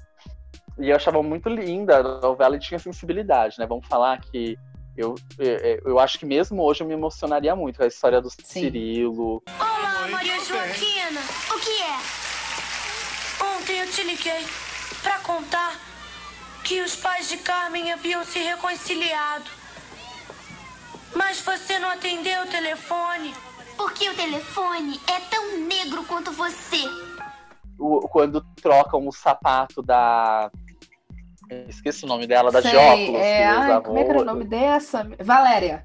[0.80, 3.65] E eu achava muito linda a novela e tinha sensibilidade, né?
[3.65, 4.58] Vamos falar que
[4.95, 8.30] eu, eu, eu, acho que mesmo hoje eu me emocionaria muito com a história do
[8.30, 8.43] Sim.
[8.43, 9.43] Cirilo.
[9.60, 11.21] Olá, Maria Joaquina.
[11.54, 12.27] O que é?
[13.68, 14.46] Ontem eu te liguei
[15.04, 15.78] para contar
[16.64, 19.44] que os pais de Carmen haviam se reconciliado.
[21.14, 23.34] Mas você não atendeu o telefone.
[23.76, 26.82] Porque o telefone é tão negro quanto você.
[27.78, 30.50] O, quando trocam o sapato da
[31.68, 33.22] Esqueci o nome dela, da Sei, de óculos.
[33.22, 35.06] É, ai, como é que era o nome dessa?
[35.20, 35.84] Valéria.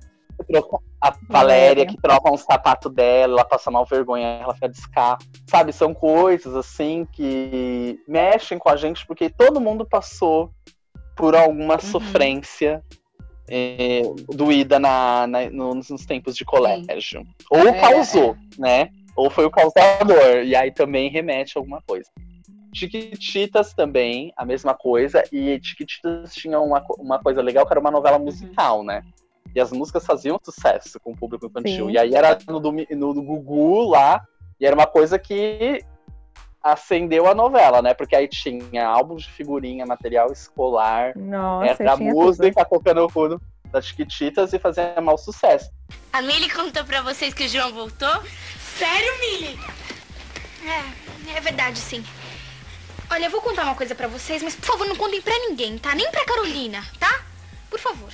[1.03, 5.25] A Valéria, que troca um sapato dela, ela passa mal vergonha, ela fica descapa.
[5.51, 10.53] Sabe, são coisas assim que mexem com a gente, porque todo mundo passou
[11.17, 11.81] por alguma uhum.
[11.81, 12.85] sofrência
[13.51, 17.23] é, doída na, na, nos, nos, tempos de colégio.
[17.23, 17.27] Sim.
[17.51, 18.61] Ou é, causou, é.
[18.61, 18.89] né?
[19.17, 20.45] Ou foi o causador.
[20.45, 22.09] E aí também remete a alguma coisa.
[22.73, 25.23] Chiquititas também, a mesma coisa.
[25.33, 28.25] E Chiquititas tinha uma, uma coisa legal que era uma novela uhum.
[28.25, 28.85] musical, uhum.
[28.85, 29.03] né?
[29.55, 31.87] E as músicas faziam sucesso com o público infantil.
[31.87, 31.93] Sim.
[31.93, 32.73] E aí era no, no,
[33.15, 34.27] no Gugu lá,
[34.59, 35.85] e era uma coisa que
[36.63, 37.93] acendeu a novela, né?
[37.93, 42.79] Porque aí tinha álbuns de figurinha, material escolar, Nossa, era música tudo.
[42.79, 45.71] tocando fundo das Chiquititas e fazia mau sucesso.
[46.13, 48.23] A Mili contou pra vocês que o João voltou?
[48.79, 49.59] Sério, Mili?
[50.65, 52.05] É, é verdade, sim.
[53.11, 55.79] Olha, eu vou contar uma coisa pra vocês, mas por favor, não contem pra ninguém,
[55.79, 55.95] tá?
[55.95, 57.25] Nem pra Carolina, tá?
[57.69, 58.11] Por favor.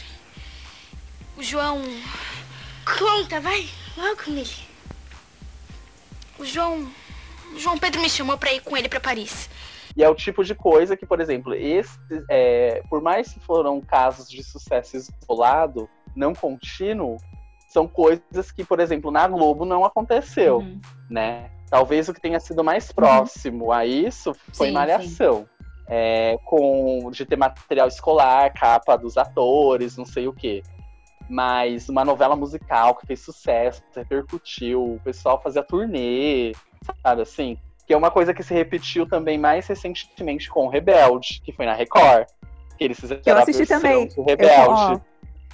[1.38, 1.80] O João.
[2.98, 3.68] Conta, vai.
[3.96, 4.50] Logo, Mili.
[6.36, 6.90] O João.
[7.54, 9.48] O João Pedro me chamou pra ir com ele pra Paris.
[9.96, 11.96] E é o tipo de coisa que, por exemplo, esse,
[12.28, 17.18] é, por mais que foram casos de sucesso isolado, não contínuo,
[17.68, 20.80] são coisas que, por exemplo, na Globo não aconteceu, uhum.
[21.08, 21.50] né?
[21.70, 23.72] Talvez o que tenha sido mais próximo uhum.
[23.72, 25.48] a isso foi sim, Malhação.
[25.86, 30.62] É, com de ter material escolar, capa dos atores, não sei o quê.
[31.28, 36.52] Mas uma novela musical que fez sucesso, repercutiu, o pessoal fazia turnê,
[37.02, 37.58] sabe assim?
[37.86, 41.66] Que é uma coisa que se repetiu também mais recentemente com o Rebelde, que foi
[41.66, 42.26] na Record.
[42.76, 44.08] Que eles fizeram eu assisti também.
[44.26, 44.54] Rebelde.
[44.64, 45.00] Eu, ó,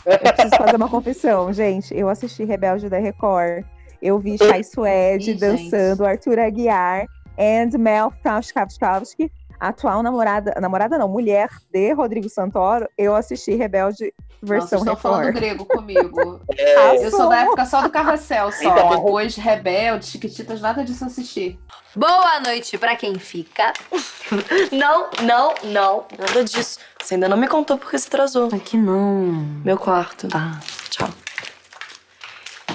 [0.07, 1.97] eu preciso fazer uma confissão, gente.
[1.97, 3.65] Eu assisti Rebelde da Record.
[4.03, 6.09] Eu vi Chay Suede dançando, gente.
[6.09, 7.07] Arthur Aguiar
[7.39, 12.89] and Mel Frauskowski, atual namorada, namorada não, mulher de Rodrigo Santoro.
[12.97, 14.13] Eu assisti Rebelde
[14.43, 15.01] versão Nossa, Record.
[15.01, 16.41] falando grego comigo.
[16.57, 17.05] É.
[17.05, 18.63] Eu sou da época só do Carrossel, só.
[18.63, 21.59] Então, Depois Rebelde, Chiquititas, nada disso assisti.
[21.97, 23.73] Boa noite pra quem fica.
[24.73, 26.79] não, não, não, nada disso.
[27.01, 28.49] Você ainda não me contou porque se atrasou.
[28.53, 29.47] Aqui não.
[29.65, 30.29] Meu quarto.
[30.29, 30.59] Tá,
[30.91, 31.09] tchau.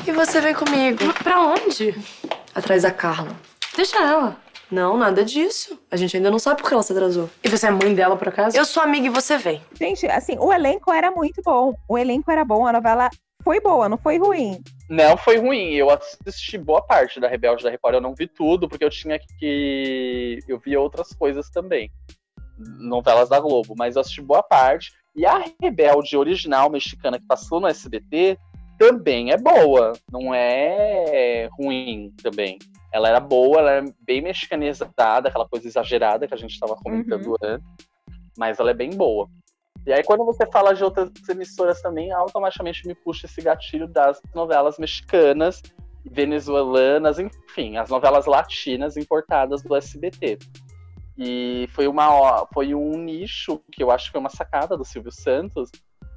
[0.08, 1.14] E você vem comigo.
[1.24, 1.96] Pra onde?
[2.56, 3.32] Atrás da Carla.
[3.76, 4.38] Deixa ela.
[4.72, 5.80] Não, nada disso.
[5.90, 7.30] A gente ainda não sabe por que ela se atrasou.
[7.44, 8.56] E você é mãe dela, por acaso?
[8.56, 9.62] Eu sou amiga e você vem.
[9.74, 11.74] Gente, assim, o elenco era muito bom.
[11.88, 13.10] O elenco era bom, a novela
[13.44, 14.62] foi boa, não foi ruim.
[14.90, 15.74] Não foi ruim.
[15.74, 17.96] Eu assisti boa parte da Rebelde da Record.
[17.96, 20.40] Eu não vi tudo, porque eu tinha que.
[20.48, 21.92] Eu vi outras coisas também.
[22.58, 23.74] Novelas da Globo.
[23.78, 24.92] Mas eu assisti boa parte.
[25.16, 28.38] E a Rebelde original mexicana que passou no SBT
[28.80, 29.94] também é boa.
[30.12, 32.58] Não é ruim também.
[32.92, 37.28] Ela era boa, ela é bem mexicanizada, aquela coisa exagerada que a gente estava comentando
[37.28, 37.36] Uhum.
[37.44, 37.68] antes.
[38.38, 39.28] Mas ela é bem boa.
[39.86, 44.22] E aí, quando você fala de outras emissoras também, automaticamente me puxa esse gatilho das
[44.34, 45.62] novelas mexicanas,
[46.06, 50.38] venezuelanas, enfim, as novelas latinas importadas do SBT.
[51.18, 55.12] E foi, uma, foi um nicho que eu acho que foi uma sacada do Silvio
[55.12, 55.70] Santos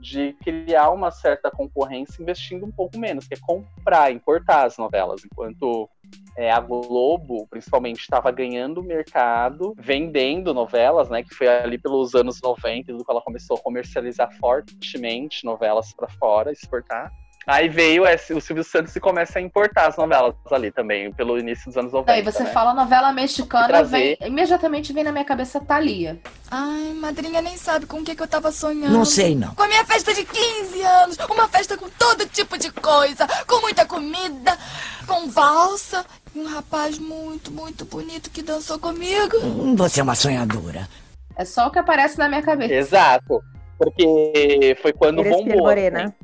[0.03, 5.25] de criar uma certa concorrência investindo um pouco menos, que é comprar, importar as novelas,
[5.25, 5.89] enquanto
[6.37, 11.23] é, a Globo, principalmente, estava ganhando mercado, vendendo novelas, né?
[11.23, 16.09] Que foi ali pelos anos 90, do que ela começou a comercializar fortemente novelas para
[16.09, 17.13] fora, exportar.
[17.47, 21.39] Aí veio esse- o Silvio Santos e começa a importar as novelas ali também, pelo
[21.39, 22.13] início dos anos 90.
[22.13, 22.51] Aí você né?
[22.51, 24.17] fala novela mexicana, Trazer.
[24.21, 26.19] vem, imediatamente vem na minha cabeça Thalia.
[26.51, 28.93] Ai, madrinha nem sabe com o que, que eu tava sonhando.
[28.93, 29.55] Não sei, não.
[29.55, 31.17] Com a minha festa de 15 anos.
[31.31, 33.27] Uma festa com todo tipo de coisa.
[33.47, 34.57] Com muita comida,
[35.07, 36.05] com valsa.
[36.35, 39.37] E um rapaz muito, muito bonito que dançou comigo.
[39.43, 40.89] Hum, Você é uma sonhadora.
[41.37, 42.73] É só o que aparece na minha cabeça.
[42.75, 43.43] Exato.
[43.79, 45.59] Porque foi quando Eres bombou.
[45.63, 46.05] Morena.
[46.05, 46.15] assim.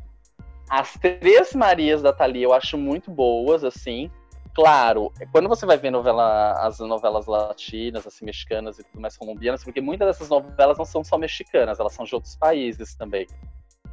[0.69, 4.11] As três Marias da Thalia eu acho muito boas, assim.
[4.55, 9.63] Claro, quando você vai ver novela, as novelas latinas, assim, mexicanas e tudo mais colombianas,
[9.63, 13.27] porque muitas dessas novelas não são só mexicanas, elas são de outros países também.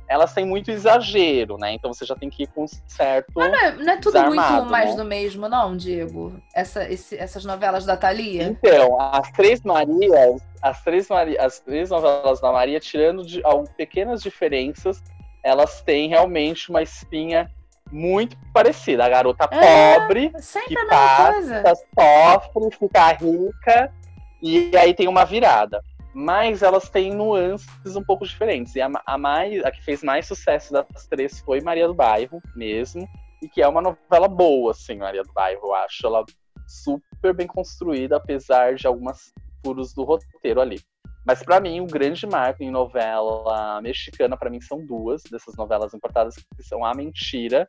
[0.08, 1.72] Elas têm muito exagero, né?
[1.74, 3.32] Então você já tem que ir com um certo.
[3.36, 5.04] Não é, não é tudo muito mais né?
[5.04, 6.40] do mesmo, não, Diego?
[6.54, 8.44] Essa, esse- essas novelas da Thalia?
[8.48, 13.72] Então, as três Marias, as três, Mari, as três novelas da Maria, tirando de algumas
[13.74, 15.02] pequenas diferenças,
[15.46, 17.52] elas têm realmente uma espinha
[17.92, 19.06] muito parecida.
[19.06, 20.32] A garota É, pobre,
[20.68, 23.94] que a passa, sofre, fica rica,
[24.42, 25.84] e aí tem uma virada.
[26.16, 28.76] Mas elas têm nuances um pouco diferentes.
[28.76, 32.42] E a, a mais, a que fez mais sucesso das três foi Maria do Bairro,
[32.56, 33.08] mesmo.
[33.42, 36.08] E que é uma novela boa, assim, Maria do Bairro, eu acho.
[36.08, 36.26] Ela
[36.66, 39.32] super bem construída, apesar de algumas
[39.64, 40.80] furos do roteiro ali.
[41.26, 45.94] Mas pra mim, o grande marco em novela mexicana, pra mim, são duas dessas novelas
[45.94, 47.68] importadas, que são A Mentira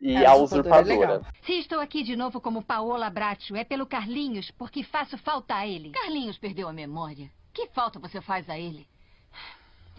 [0.00, 1.46] e É, A Usurpadora é.
[1.46, 5.66] Se estou aqui de novo como Paola Bracho, é pelo Carlinhos, porque faço falta a
[5.66, 5.90] ele.
[5.90, 7.30] Carlinhos perdeu a memória.
[7.54, 8.86] Que falta você faz a ele?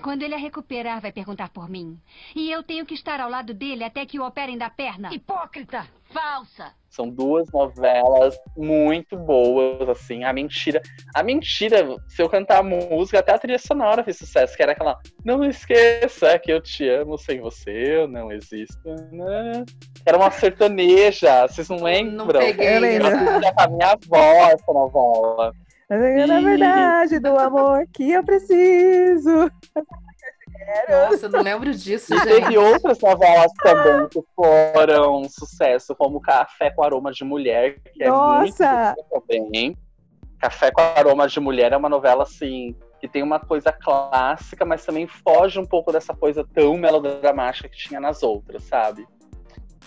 [0.02, 2.00] Quando ele a recuperar, vai perguntar por mim.
[2.36, 5.14] E eu tenho que estar ao lado dele até que o operem da perna.
[5.14, 5.88] Hipócrita!
[6.12, 6.72] Falsa!
[6.90, 10.24] São duas novelas muito boas, assim.
[10.26, 10.82] A Mentira.
[11.16, 14.74] A Mentira, se eu cantar a música, até a trilha sonora fez sucesso, que era
[14.74, 15.00] aquela.
[15.24, 18.78] Não esqueça que eu te amo sem você, eu não existo.
[19.12, 19.64] né?"
[20.06, 22.40] Era uma sertaneja, vocês não lembram?
[22.42, 23.08] peguei, Eu lembro.
[23.08, 25.54] Eu assistia com a minha avó essa novela.
[25.90, 29.50] Mas é na E- verdade do amor que eu preciso.
[30.90, 32.28] Nossa, eu não lembro disso, E gente.
[32.28, 38.10] teve outras novelas também que foram sucesso, como Café com Aroma de Mulher, que é
[38.10, 38.96] muito Nossa!
[39.10, 39.76] boa também.
[40.40, 44.86] Café com Aroma de Mulher é uma novela, assim, que tem uma coisa clássica, mas
[44.86, 49.06] também foge um pouco dessa coisa tão melodramática que tinha nas outras, sabe?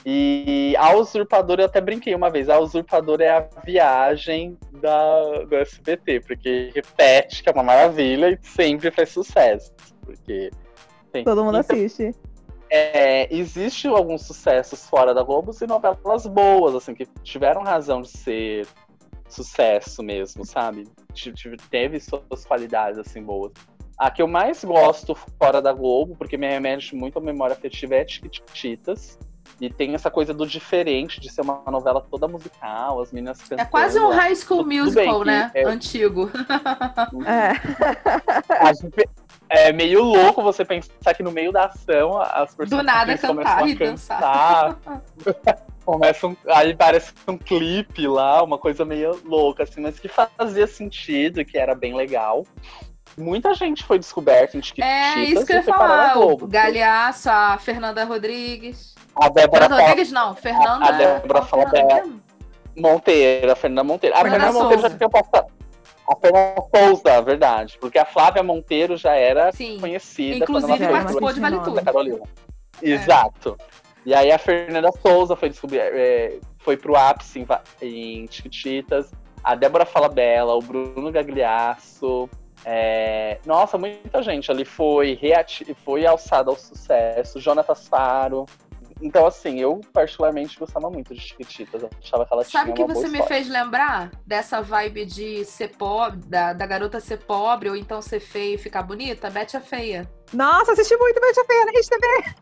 [0.07, 5.57] E a Usurpadora, eu até brinquei uma vez, a Usurpadora é a viagem da, do
[5.57, 9.73] SBT, porque repete, que é uma maravilha, e sempre faz sucesso.
[10.05, 10.51] Porque
[11.23, 12.15] Todo mundo Então, assiste.
[12.71, 18.09] é, existe alguns sucessos fora da Globo e novelas boas, assim, que tiveram razão de
[18.09, 18.67] ser
[19.29, 20.89] sucesso mesmo, sabe?
[21.71, 23.53] Teve suas qualidades, assim, boas.
[23.99, 27.95] A que eu mais gosto fora da Globo, porque me remete muito à memória afetiva,
[27.95, 29.19] é Chiquititas.
[29.61, 33.63] E tem essa coisa do diferente, de ser uma novela toda musical, as meninas cantando.
[33.63, 35.51] É quase um high school bem musical, que né?
[35.55, 36.29] é- Antigo.
[38.59, 39.09] A gente-
[39.49, 43.63] É meio louco você pensar que no meio da ação as personagens nada começam cantar
[43.63, 44.79] a e cantar.
[45.85, 51.45] Começam, aí parece um clipe lá, uma coisa meio louca, assim, mas que fazia sentido,
[51.45, 52.47] que era bem legal.
[53.19, 56.19] Muita gente foi descoberta em Chiquititas É isso que eu ia falar.
[56.19, 58.95] O Galhaço, a Fernanda Rodrigues.
[59.15, 60.35] A Débora Fernanda Rodrigues, não.
[60.35, 60.87] Fernanda.
[60.87, 61.65] A Débora fala.
[62.77, 64.17] Monteiro, a Fernanda Monteiro.
[64.17, 65.54] A Fernanda Monteiro já tinha passado.
[66.09, 67.79] A Fernanda Souza, verdade.
[67.81, 69.51] Porque a Flávia Monteiro já era
[69.81, 70.45] conhecida.
[70.47, 71.85] quando Inclusive participou de Vale Tudo.
[71.85, 72.21] Carolina.
[72.83, 73.57] Exato.
[74.05, 77.47] E aí a Fernanda Souza foi descobrir, é, foi pro ápice em,
[78.23, 79.11] em Chiquititas,
[79.43, 82.29] a Débora Falabella, o Bruno Gagliasso,
[82.67, 88.47] é, nossa, muita gente ali foi, reati- foi alçada ao sucesso, Jonatas Faro.
[89.05, 91.83] Então, assim, eu particularmente gostava muito de Chiquititas.
[91.83, 94.11] Eu achava que ela Sabe o tinha que você me fez lembrar?
[94.27, 98.59] Dessa vibe de ser pobre, da, da garota ser pobre, ou então ser feia e
[98.59, 99.29] ficar bonita?
[99.29, 100.11] Bete a feia.
[100.33, 102.35] Nossa, assisti muito Betty a Feia na Rede TV.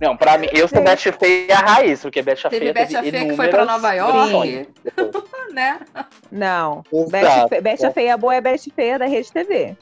[0.00, 2.96] Não, pra mim, eu sou Betty Feia a raiz, porque Betty a Teve Feia Betty
[2.96, 4.68] a teve Feia que foi pra Nova York.
[5.54, 5.80] né?
[6.32, 6.82] Não.
[6.92, 7.10] Exato.
[7.10, 9.76] Betty, Fe- Betty a Feia boa é Betty Feia da Rede TV.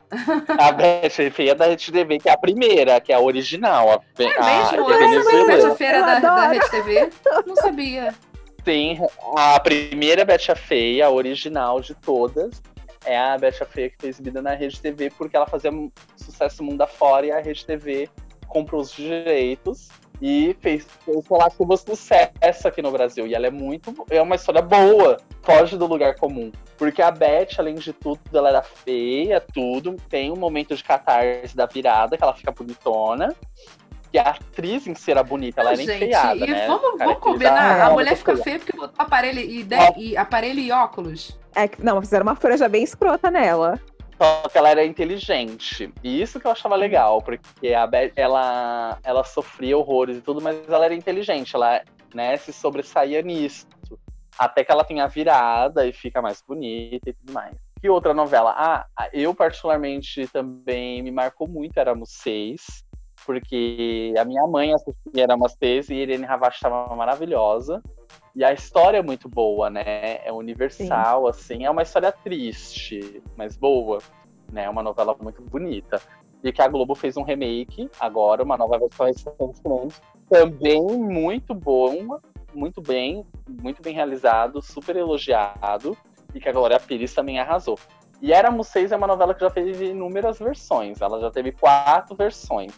[0.59, 3.91] A Betty Feia da Rede TV, que é a primeira, que é a original.
[3.91, 4.89] A, É a, mesmo?
[4.89, 6.49] a a a Feira Eu da, da.
[6.49, 7.11] Rede TV?
[7.47, 8.15] Não sabia.
[8.65, 8.99] Sim,
[9.37, 12.63] a primeira Betty a Feia, a original de todas,
[13.07, 15.73] é a Betty a Feia que foi exibida na Rede TV, porque ela fazia
[16.17, 18.09] sucesso mundo afora e a Rede TV
[18.47, 19.89] comprou os direitos
[20.23, 21.17] e fez, fez
[21.59, 23.27] o sucesso aqui no Brasil.
[23.27, 23.93] E ela é muito.
[24.09, 26.53] É uma história boa, foge do lugar comum.
[26.79, 29.97] Porque a Beth, além de tudo, ela era feia, tudo.
[30.09, 33.35] Tem um momento de catarse da virada, que ela fica bonitona.
[34.13, 36.67] E a atriz em si era bonita, ela Não, era gente, enfeiada, e né?
[36.67, 37.81] vamos, vamos combinar.
[37.81, 38.45] A mulher fica feia.
[38.45, 41.39] feia porque botou aparelho e, de- e aparelho e óculos.
[41.55, 43.81] É que, não, fizeram uma franja bem escrota nela.
[44.23, 45.93] Só que ela era inteligente.
[46.01, 50.41] E isso que eu achava legal, porque a Beth, ela, ela sofria horrores e tudo,
[50.41, 51.83] mas ela era inteligente, ela
[52.15, 53.67] né, se sobressaía nisso.
[54.39, 57.57] Até que ela tem a virada e fica mais bonita e tudo mais.
[57.81, 58.55] Que outra novela?
[58.57, 62.85] Ah, eu particularmente também me marcou muito Éramos Seis,
[63.27, 67.83] porque a minha mãe assistia Éramos Seis e Irene Ravache estava maravilhosa.
[68.35, 70.25] E a história é muito boa, né?
[70.25, 71.65] É universal, assim.
[71.65, 73.99] É uma história triste, mas boa.
[74.51, 74.65] Né?
[74.65, 76.01] É uma novela muito bonita.
[76.43, 80.01] E que a Globo fez um remake, agora, uma nova versão recentemente.
[80.29, 82.19] Também muito bom,
[82.55, 85.97] muito bem, muito bem realizado, super elogiado.
[86.35, 87.79] E que a Glória Pires também arrasou.
[88.21, 91.01] E Éramos Seis é uma novela que já teve inúmeras versões.
[91.01, 92.73] Ela já teve quatro versões.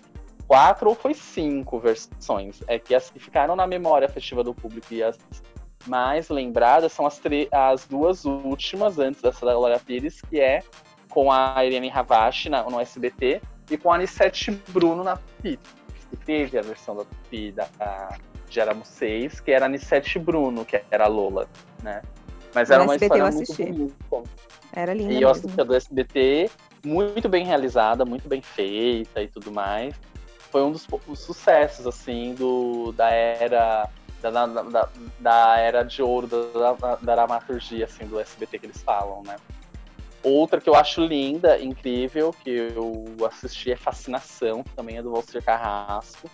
[0.47, 2.63] Quatro ou foi cinco versões.
[2.69, 5.19] É que as que ficaram na memória afetiva do público e as
[5.87, 7.21] mais lembradas são as,
[7.53, 10.63] as duas últimas antes dessa da Glória Pires, que é
[11.09, 13.41] com a Irene Ravache na- no SBT
[13.71, 15.59] e com a Anissete Bruno na Tupi.
[16.11, 18.17] Que teve a versão da Tupi da, da,
[18.49, 21.49] de Éramos Seis, que era a Anissete Bruno, que era a Lola,
[21.83, 22.03] né?
[22.55, 23.55] Mas era No uma SBT história muito
[24.11, 24.31] bonita.
[24.73, 26.51] Era linda E eu assisti a do SBT,
[26.85, 29.95] muito bem realizada, muito bem feita e tudo mais.
[30.55, 33.91] Foi um dos, poucos sucessos, assim, do, da era.
[34.23, 34.89] Da, da,
[35.19, 39.35] da- era de ouro da, da, da dramaturgia, assim, do SBT que eles falam, né?
[40.23, 45.11] Outra que eu acho linda, incrível, que eu assisti é Fascinação, que também é do
[45.11, 46.31] Valcir Carrasco.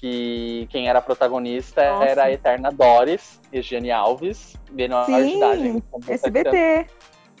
[0.00, 2.04] Que quem era protagonista Nossa.
[2.06, 5.62] era a eterna Doris, Regiane Alves, menor de idade.
[5.62, 6.08] Sim, 17 anos.
[6.08, 6.86] SBT.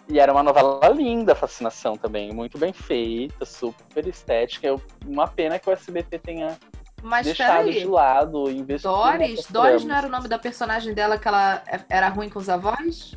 [0.08, 4.66] E era uma novela linda, Fascinação também, muito bem feita, super estética.
[4.66, 6.58] Eu- uma pena que o SBT tenha
[7.02, 9.46] Mas deixado de lado e investido Doris?
[9.50, 12.48] Doris não era o nome da personagem dela que ela é- era ruim com os
[12.48, 13.16] avós?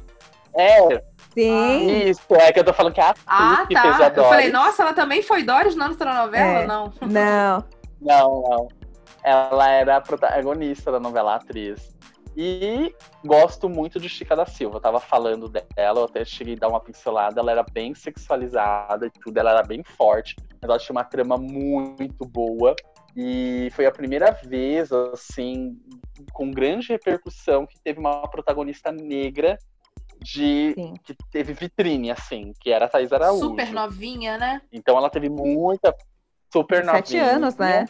[0.56, 2.10] É, Sim.
[2.10, 4.10] isso, é que eu tô falando que a atriz Ah, que fez a tá.
[4.10, 4.18] Doris.
[4.18, 6.62] Eu falei, nossa, ela também foi Doris na outra novela?
[6.62, 6.66] É.
[6.68, 6.92] Não.
[7.02, 7.64] Não.
[8.02, 8.68] Não, não.
[9.24, 11.96] Ela era a protagonista da novela, a atriz.
[12.40, 12.94] E
[13.26, 14.78] gosto muito de Chica da Silva.
[14.78, 17.42] Eu tava falando dela, eu até cheguei a dar uma pincelada.
[17.42, 21.36] Ela era bem sexualizada e tudo, ela era bem forte, mas ela tinha uma trama
[21.36, 22.76] muito boa.
[23.16, 25.76] E foi a primeira vez, assim,
[26.32, 29.58] com grande repercussão, que teve uma protagonista negra
[30.22, 33.50] de que teve vitrine, assim, que era a Thais Araújo.
[33.50, 34.62] Super novinha, né?
[34.72, 35.92] Então ela teve muita
[36.54, 37.36] super Sete novinha.
[37.36, 37.88] anos, né?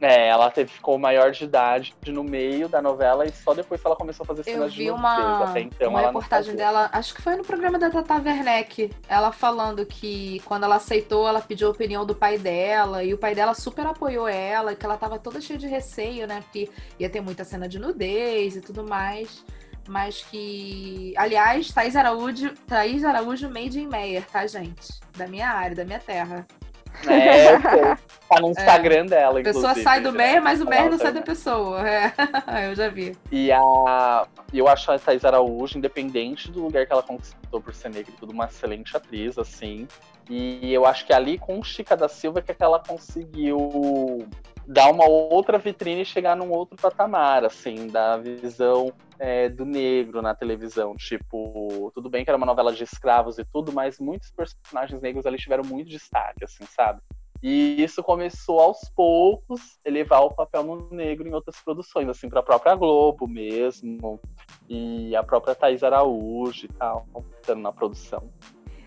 [0.00, 3.86] É, ela teve, ficou maior de idade no meio da novela e só depois que
[3.86, 4.98] ela começou a fazer Eu cenas de vi nudez.
[4.98, 9.30] uma, Até então uma reportagem dela, acho que foi no programa da Tata Werneck, ela
[9.30, 13.34] falando que quando ela aceitou, ela pediu a opinião do pai dela, e o pai
[13.34, 16.40] dela super apoiou ela, que ela tava toda cheia de receio, né?
[16.40, 19.44] Porque ia ter muita cena de nudez e tudo mais.
[19.88, 21.12] Mas que.
[21.16, 25.00] Aliás, Thaís Araújo, Thaís Araújo made in Meyer, tá, gente?
[25.16, 26.46] Da minha área, da minha terra.
[27.06, 27.96] É, eu sei.
[28.28, 30.18] tá no Instagram dela, A pessoa inclusive, sai do né?
[30.18, 31.88] Meyer, mas o Meyer não sai da pessoa.
[31.88, 32.12] É.
[32.70, 33.16] Eu já vi.
[33.30, 37.90] E a, eu acho a Thais Araújo, independente do lugar que ela conquistou por ser
[37.90, 39.86] negra, e tudo uma excelente atriz, assim.
[40.30, 43.58] E eu acho que ali com Chica da Silva que, é que ela conseguiu
[44.64, 50.22] dar uma outra vitrine e chegar num outro patamar, assim, da visão é, do negro
[50.22, 50.94] na televisão.
[50.94, 55.26] Tipo, tudo bem que era uma novela de escravos e tudo, mas muitos personagens negros
[55.26, 57.00] ali tiveram muito destaque, assim, sabe?
[57.42, 62.38] E isso começou aos poucos elevar o papel no negro em outras produções, assim, para
[62.38, 64.20] a própria Globo mesmo,
[64.68, 67.04] e a própria Thais Araújo e tal,
[67.40, 68.30] estando na produção.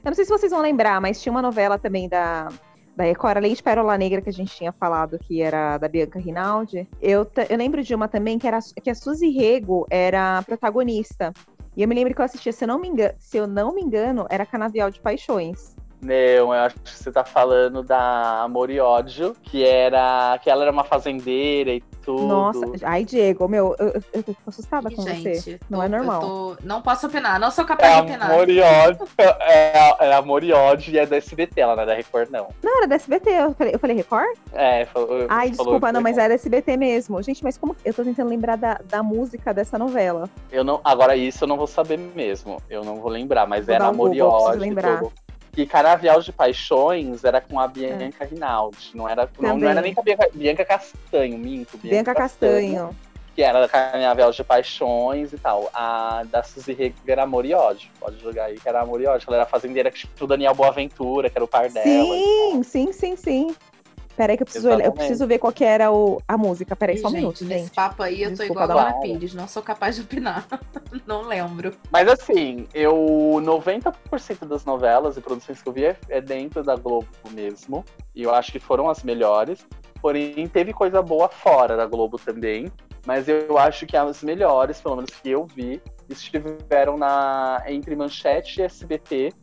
[0.04, 2.50] Eu não sei se vocês vão lembrar, mas tinha uma novela também da,
[2.96, 6.20] da Record, além de Pérola Negra, que a gente tinha falado que era da Bianca
[6.20, 6.88] Rinaldi.
[7.02, 11.32] Eu, eu lembro de uma também que, era, que a Suzy Rego era a protagonista.
[11.76, 13.74] E eu me lembro que eu assistia, se eu não me engano, se eu não
[13.74, 15.76] me engano era Canavial de Paixões.
[16.02, 20.38] Não, eu acho que você tá falando da Amor e Ódio, que era.
[20.44, 22.26] que ela era uma fazendeira e tudo.
[22.28, 25.58] Nossa, ai, Diego, meu, eu, eu, eu tô assustada com Gente, você.
[25.58, 26.20] tô- Não é normal.
[26.22, 28.32] tô- Não posso opinar, não sou capaz É de opinar.
[28.32, 29.08] Amor e Ódio.
[29.18, 32.48] É, é Amor e Ódio e é da SBT, ela não é da Record, não.
[32.64, 33.30] Não, era da SBT.
[33.30, 34.38] Eu falei, eu falei Record?
[34.54, 37.22] É, falou, Ai, falou desculpa, que não, mas era SBT mesmo.
[37.22, 37.76] Gente, mas como.
[37.84, 40.30] Eu tô tentando lembrar da, da música dessa novela.
[40.52, 42.58] Eu não, agora isso eu não vou saber mesmo.
[42.70, 44.58] Eu não vou lembrar, mas Vou era dar um Amor e Google, preciso Ódio.
[44.66, 45.00] e lembrar.
[45.00, 45.12] tudo.
[45.56, 48.92] E Canavial de Paixões era com a Bianca Rinaldi.
[48.96, 51.78] Não era, não, não era nem com a Bianca, Bianca Castanho, minto.
[51.78, 52.90] Bianca Castanho.
[53.36, 55.70] Que era da Canavial de Paixões e tal.
[55.74, 57.90] A da Suzy Rego era Amor e Ódio.
[58.00, 59.26] Pode jogar aí que era Amor e Ódio.
[59.28, 62.16] Ela era fazendeira, que tipo o Daniel Boaventura, que era o par dela.
[62.16, 63.56] Sim, sim, sim, sim.
[64.16, 66.76] Peraí que eu preciso, olhar- eu preciso ver qual que era o, a música.
[66.76, 67.72] Peraí, só um gente, minuto, gente.
[67.72, 70.46] papo aí eu tô Desculpa, igual a uma- Pires, não sou capaz de opinar.
[71.08, 71.74] não lembro.
[71.92, 72.94] Mas assim, eu
[73.42, 77.84] 90% das novelas e produções que eu vi é, é dentro da Globo mesmo.
[78.16, 79.66] E eu acho que foram as melhores.
[80.02, 82.72] Porém, teve coisa boa fora da Globo também.
[83.06, 88.62] Mas eu acho que as melhores, pelo menos que eu vi, estiveram na entre Manchete
[88.62, 89.34] e SBT.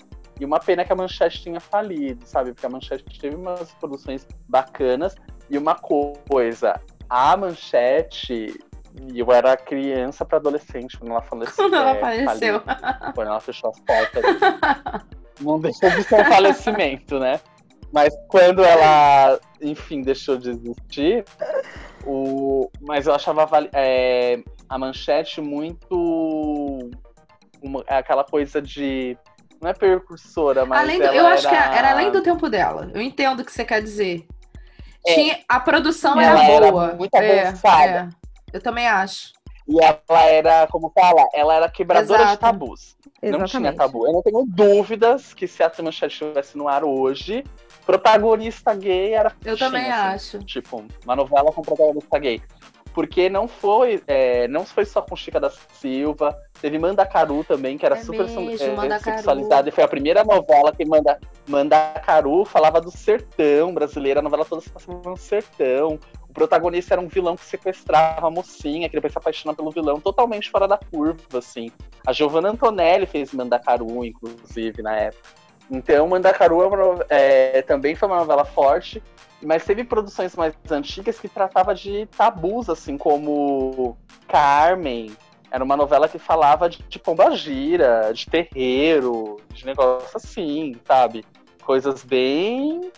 [0.41, 2.53] E uma pena que a Manchete tinha falido, sabe?
[2.55, 5.15] Porque a Manchete teve umas produções bacanas.
[5.51, 8.59] E uma coisa, a Manchete,
[9.13, 11.57] e eu era criança para adolescente quando ela faleceu.
[11.57, 12.61] Quando ela é, faleceu.
[12.61, 14.25] faliu, quando ela fechou as portas.
[15.41, 17.41] Não deixou de ser um falecimento, né?
[17.93, 21.25] Mas quando ela, enfim, deixou de existir,
[22.07, 22.71] o...
[22.81, 26.91] mas eu achava é, a manchete muito.
[27.63, 29.19] uma- aquela coisa de.
[29.61, 30.81] Não é precursora, mas.
[30.81, 31.75] Além do- eu acho que era...
[31.77, 32.91] era além do tempo dela.
[32.95, 34.27] Eu entendo o que você quer dizer.
[35.07, 35.15] É.
[35.15, 36.95] Tinha, a produção Ela era era boa.
[36.95, 38.09] muito É, avançada.
[38.53, 38.57] é.
[38.57, 39.33] Eu também acho.
[39.69, 42.41] E ela era, como fala, ela era quebradora de Exato.
[42.41, 42.97] tabus.
[43.23, 43.77] Não tinha Exatamente.
[43.77, 44.07] tabu.
[44.07, 47.45] Eu não tenho dúvidas que se a Manchete estivesse no ar hoje,
[47.87, 50.37] protagonista gay era Eu também assim.
[50.37, 50.45] acho.
[50.45, 52.43] Tipo, uma novela com protagonista gay.
[52.93, 57.87] Porque não foi, é, não foi só com Chica da Silva, teve Mandacaru também, que
[57.87, 59.69] era É super mesmo, é, sexualizada.
[59.69, 61.19] E foi a primeira novela que Manda,
[61.49, 65.99] Mandacaru falava do sertão brasileiro, a novela toda se passava no sertão.
[66.29, 70.01] O protagonista era um vilão que sequestrava a mocinha, que depois se apaixona pelo vilão,
[70.01, 71.71] totalmente fora da curva, assim.
[72.07, 75.29] A Giovanna Antonelli fez Mandacaru, inclusive, na época.
[75.71, 76.63] Então, Mandacaru
[77.09, 79.03] é é, também foi uma novela forte,
[79.43, 83.97] mas teve produções mais antigas que tratava de tabus, assim, como
[84.29, 85.17] Carmen.
[85.51, 91.25] Era uma novela que falava de, de pombagira, de terreiro, de negócio assim, sabe?
[91.65, 92.91] Coisas bem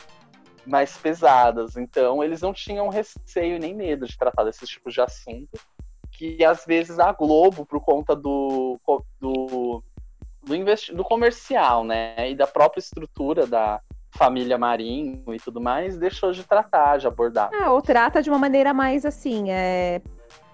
[0.66, 1.76] mais pesadas.
[1.76, 5.58] Então, eles não tinham receio nem medo de tratar desses tipos de assunto.
[6.10, 9.82] Que às vezes a Globo, por conta do, do, do,
[10.94, 12.30] do comercial, né?
[12.30, 13.80] E da própria estrutura da
[14.12, 17.50] família Marinho e tudo mais, deixou de tratar, de abordar.
[17.52, 20.00] Ah, ou trata de uma maneira mais assim, é,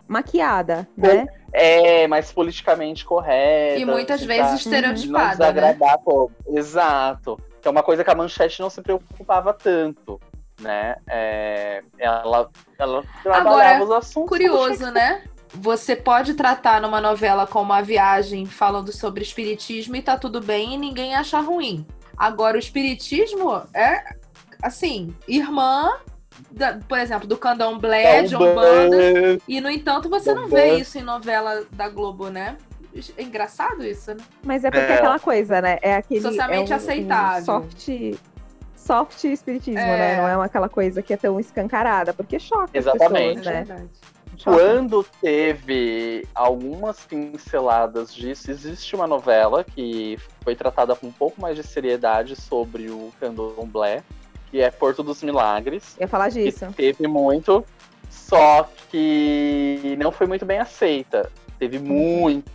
[0.07, 1.27] maquiada, né?
[1.53, 3.79] É, mais politicamente correta.
[3.79, 6.31] E muitas vezes estereotipada, de Não desagradar, pô.
[6.47, 7.39] Exato.
[7.61, 10.21] Que é uma coisa que a Manchete não se preocupava tanto,
[10.61, 10.97] né?
[11.09, 12.49] É, ela,
[12.79, 14.29] ela trabalhava os Agora, assuntos.
[14.29, 15.25] curioso, né?
[15.55, 20.75] Você pode tratar numa novela como A Viagem falando sobre espiritismo e tá tudo bem
[20.75, 21.87] e ninguém acha ruim.
[22.19, 24.03] Agora, o espiritismo é,
[24.63, 25.93] assim, irmã,
[26.51, 29.39] da- por exemplo, do candomblé, de Umbanda.
[29.47, 32.57] E, no entanto, você não vê isso em novela da Globo, né?
[33.17, 34.21] É engraçado isso, né?
[34.43, 34.95] Mas é porque É.
[34.97, 35.79] aquela coisa, né?
[35.83, 36.21] É aquele.
[36.21, 37.41] Socialmente é um- aceitável.
[37.41, 37.89] um soft,
[38.75, 39.97] soft espiritismo, É.
[39.99, 40.17] né?
[40.17, 43.41] Não é uma, aquela coisa que é tão escancarada, porque choca Exatamente.
[43.49, 43.89] as pessoas, né?
[44.45, 51.57] Quando teve algumas pinceladas disso, existe uma novela que foi tratada com um pouco mais
[51.57, 54.03] de seriedade sobre o candomblé,
[54.51, 55.97] que é Porto dos Milagres.
[55.97, 56.67] Eu ia falar disso.
[56.77, 57.65] Teve muito,
[58.09, 61.31] só que não foi muito bem aceita.
[61.59, 62.51] Teve muito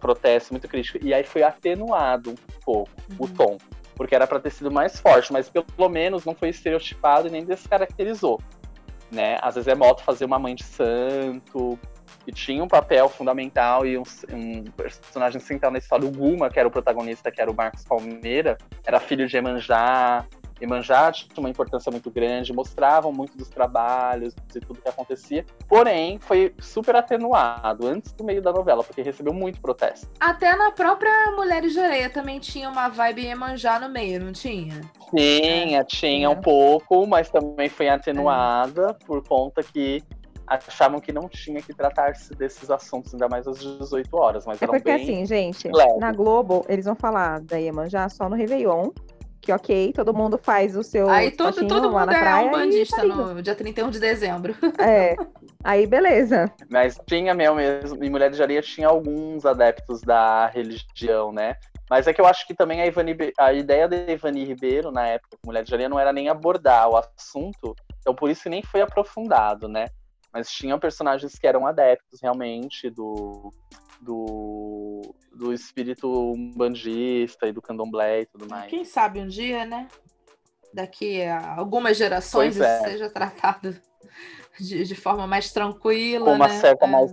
[0.00, 0.98] protesto, muito crítico.
[1.02, 3.58] E aí foi atenuado um pouco o tom.
[3.94, 7.44] Porque era para ter sido mais forte, mas pelo menos não foi estereotipado e nem
[7.44, 8.40] descaracterizou.
[9.10, 9.38] Né?
[9.40, 11.78] Às vezes é moto fazer uma mãe de santo,
[12.26, 14.02] e tinha um papel fundamental e um,
[14.32, 16.06] um personagem central na história.
[16.06, 20.26] O Guma, que era o protagonista, que era o Marcos Palmeira, era filho de Emanjá.
[20.60, 25.44] Iemanjá tinha uma importância muito grande, mostravam muito dos trabalhos e tudo que acontecia.
[25.68, 30.08] Porém, foi super atenuado antes do meio da novela, porque recebeu muito protesto.
[30.18, 34.80] Até na própria Mulheres de Areia também tinha uma vibe Iemanjá no meio, não tinha?
[35.14, 40.02] Tinha, tinha um pouco, mas também foi atenuada por conta que
[40.46, 44.46] achavam que não tinha que tratar-se desses assuntos, ainda mais às 18 horas.
[44.46, 45.98] Mas É eram porque bem assim, gente, leves.
[45.98, 48.90] na Globo, eles vão falar da Iemanjá só no Réveillon.
[49.46, 52.46] Que ok, todo mundo faz o seu Aí todo, todo lá mundo na é praia
[52.46, 54.56] um e bandista tá no dia 31 de dezembro.
[54.80, 55.14] É.
[55.62, 56.52] Aí beleza.
[56.68, 61.54] Mas tinha mesmo, mesmo, em Mulheres de Areia tinha alguns adeptos da religião, né?
[61.88, 65.06] Mas é que eu acho que também a, Ivani, a ideia da Ivani Ribeiro, na
[65.06, 68.64] época, com Mulheres de Areia, não era nem abordar o assunto, então por isso nem
[68.64, 69.86] foi aprofundado, né?
[70.32, 73.52] Mas tinham personagens que eram adeptos realmente do,
[74.00, 78.70] do, do espírito umbandista e do candomblé e tudo mais.
[78.70, 79.88] Quem sabe um dia, né?
[80.72, 82.76] Daqui a algumas gerações é.
[82.76, 83.76] isso seja tratado
[84.58, 86.24] de, de forma mais tranquila.
[86.24, 86.60] com uma né?
[86.60, 86.88] certa É.
[86.88, 87.12] mais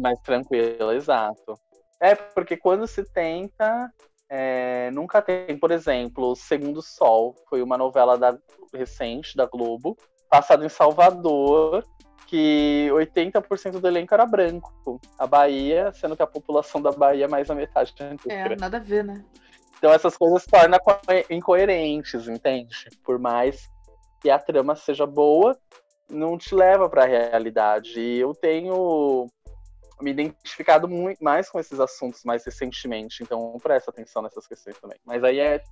[0.00, 1.54] mais tranquila, exato.
[2.00, 3.90] É, porque quando se tenta,
[4.28, 5.58] é, nunca tem.
[5.58, 8.38] Por exemplo, Segundo Sol foi uma novela da,
[8.74, 9.96] recente da Globo,
[10.30, 11.82] passada em Salvador,
[12.28, 15.00] que 80% do elenco era branco.
[15.18, 18.76] A Bahia, sendo que a população da Bahia é mais a metade da É, nada
[18.76, 19.24] a ver, né?
[19.78, 21.00] Então essas coisas tornam co-
[21.30, 22.90] incoerentes, entende?
[23.02, 23.70] Por mais
[24.20, 25.58] que a trama seja boa,
[26.10, 27.98] não te leva para a realidade.
[27.98, 29.26] E eu tenho
[30.00, 34.98] me identificado muito mais com esses assuntos mais recentemente, então presta atenção nessas questões também.
[35.04, 35.62] Mas aí é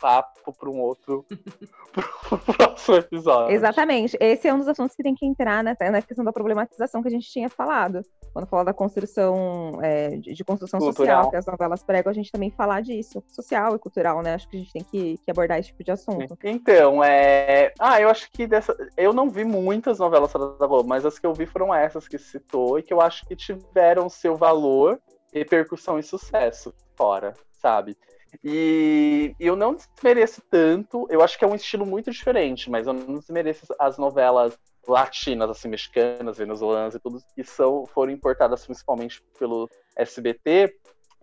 [0.00, 1.24] papo para um outro
[2.28, 3.54] pro próximo episódio.
[3.54, 4.16] Exatamente.
[4.20, 7.08] Esse é um dos assuntos que tem que entrar né, na questão da problematização que
[7.08, 8.02] a gente tinha falado.
[8.32, 11.24] Quando fala da construção, é, de, de construção Cultural.
[11.24, 13.22] social, que as novelas pregam, a gente também falar disso.
[13.28, 14.34] Social e cultural, né?
[14.34, 16.36] Acho que a gente tem que, que abordar esse tipo de assunto.
[16.42, 17.72] Então, é.
[17.78, 18.76] Ah, eu acho que dessa.
[18.96, 22.18] Eu não vi muitas novelas da Globo, mas as que eu vi foram essas que
[22.18, 25.00] citou e que eu acho que tiveram seu valor,
[25.32, 27.96] repercussão e sucesso fora, sabe?
[28.42, 32.92] E eu não desmereço tanto, eu acho que é um estilo muito diferente, mas eu
[32.92, 39.22] não desmereço as novelas latinas, assim, mexicanas, venezuelanas e tudo, que são, foram importadas principalmente
[39.38, 40.74] pelo SBT,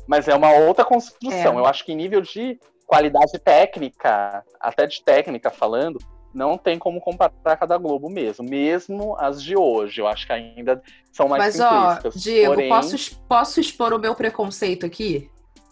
[0.07, 1.53] mas é uma outra construção.
[1.53, 1.61] É.
[1.61, 5.99] Eu acho que em nível de qualidade técnica, até de técnica falando,
[6.33, 8.43] não tem como comparar com a da Globo mesmo.
[8.43, 10.81] Mesmo as de hoje, eu acho que ainda
[11.11, 12.21] são mais Mas, ó, simplísticas.
[12.21, 15.29] Diego, Porém, posso, posso expor o meu preconceito aqui?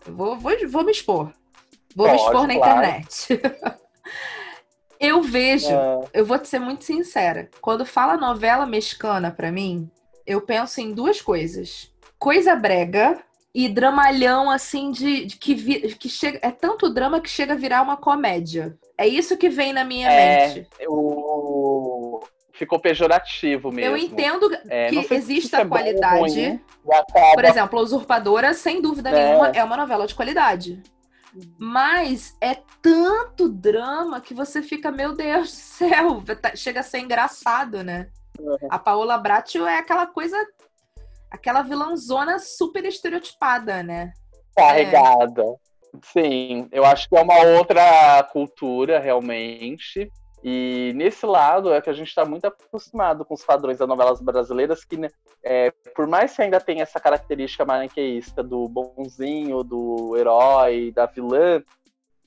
[0.10, 1.32] Vou, vou, vou me expor.
[1.96, 2.80] Vou me Pode, expor na claro.
[2.80, 3.42] internet.
[5.00, 6.00] eu vejo, É.
[6.14, 7.50] eu vou te ser muito sincera.
[7.62, 9.90] Quando fala novela mexicana pra mim,
[10.26, 13.20] eu penso em duas coisas: coisa brega
[13.54, 16.40] e dramalhão, assim, de, de que, vi- que chega.
[16.42, 18.78] É tanto drama que chega a virar uma comédia.
[18.98, 20.68] É isso que vem na minha mente.
[20.80, 20.94] é, o...
[22.60, 23.96] ficou pejorativo mesmo.
[23.96, 26.20] Eu entendo É, que existe é a ou qualidade.
[26.20, 29.14] ruim, e acaba- Por exemplo, a Usurpadora, sem dúvida É.
[29.14, 30.82] nenhuma, é uma novela de qualidade.
[31.58, 37.00] Mas é tanto drama que você fica, meu Deus do céu, tá- chega a ser
[37.00, 38.08] engraçado, né?
[38.70, 40.38] A Paola Bracho é aquela coisa,
[41.32, 44.12] aquela vilãzona super estereotipada, né?
[44.56, 45.44] carregada.
[46.04, 50.10] Sim, eu acho que é uma outra cultura, realmente.
[50.44, 54.22] E nesse lado é que a gente está muito acostumado com os padrões das novelas
[54.22, 55.10] brasileiras, que, né,
[55.44, 61.62] é, por mais que ainda tenha essa característica maniqueísta do bonzinho, do herói, da vilã,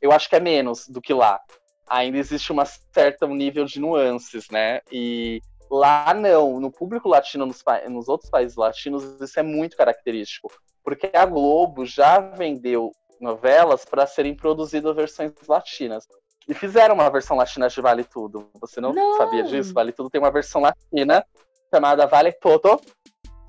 [0.01, 1.41] eu acho que é menos do que lá.
[1.89, 4.81] Ainda existe uma certa um nível de nuances, né?
[4.91, 5.41] E
[5.71, 10.53] lá não, no público latino, nos, nos outros países latinos, isso é muito característico.
[10.85, 16.07] Porque a Globo já vendeu novelas para serem produzidas versões latinas.
[16.49, 18.49] E fizeram uma versão latina de Vale Tudo.
[18.61, 19.17] Você não, Não.
[19.17, 19.73] sabia disso?
[19.73, 21.25] Vale Tudo tem uma versão latina
[21.73, 22.81] chamada Vale Todo.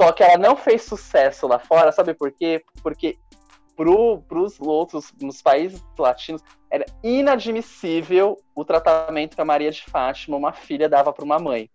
[0.02, 2.62] Só que ela não fez sucesso lá fora, sabe por quê?
[2.82, 3.18] Porque
[3.76, 10.38] pro, pros outros, nos países latinos, era inadmissível o tratamento que a Maria de Fátima,
[10.38, 11.70] uma filha, dava para uma mãe.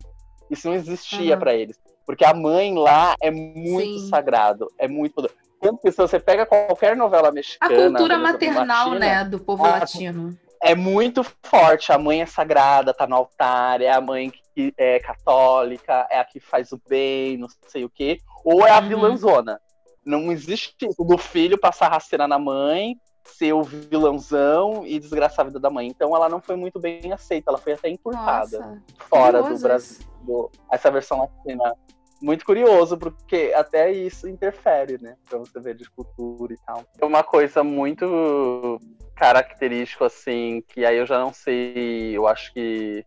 [0.50, 1.40] Isso não existia Aham.
[1.40, 1.78] para eles.
[2.06, 4.08] Porque a mãe lá é muito Sim.
[4.08, 5.38] sagrado, é muito poderoso.
[5.60, 7.74] Tanto que se você pega qualquer novela A mexicana.
[7.98, 10.36] cultura venezuelana, maternal, latina, né, do povo a- latino.
[10.62, 11.92] É muito forte.
[11.92, 16.24] A mãe é sagrada, tá no altar, é a mãe que é católica, é a
[16.24, 18.18] que faz o bem, não sei o quê.
[18.44, 18.88] Ou é a Uhum.
[18.88, 19.60] vilãzona.
[20.04, 25.48] Não existe isso do filho passar rasteira na mãe, ser o vilãozão e desgraçar a
[25.48, 25.86] vida da mãe.
[25.86, 29.98] Então ela não foi muito bem aceita, ela foi até encurtada Nossa, fora do Brasil.
[30.22, 31.74] do- essa versão latina.
[32.20, 35.16] Muito curioso, porque até isso interfere, né?
[35.28, 36.84] Pra você ver de cultura e tal.
[37.02, 38.80] Uma coisa muito
[39.14, 43.04] característica, assim, que aí eu já não sei, eu acho que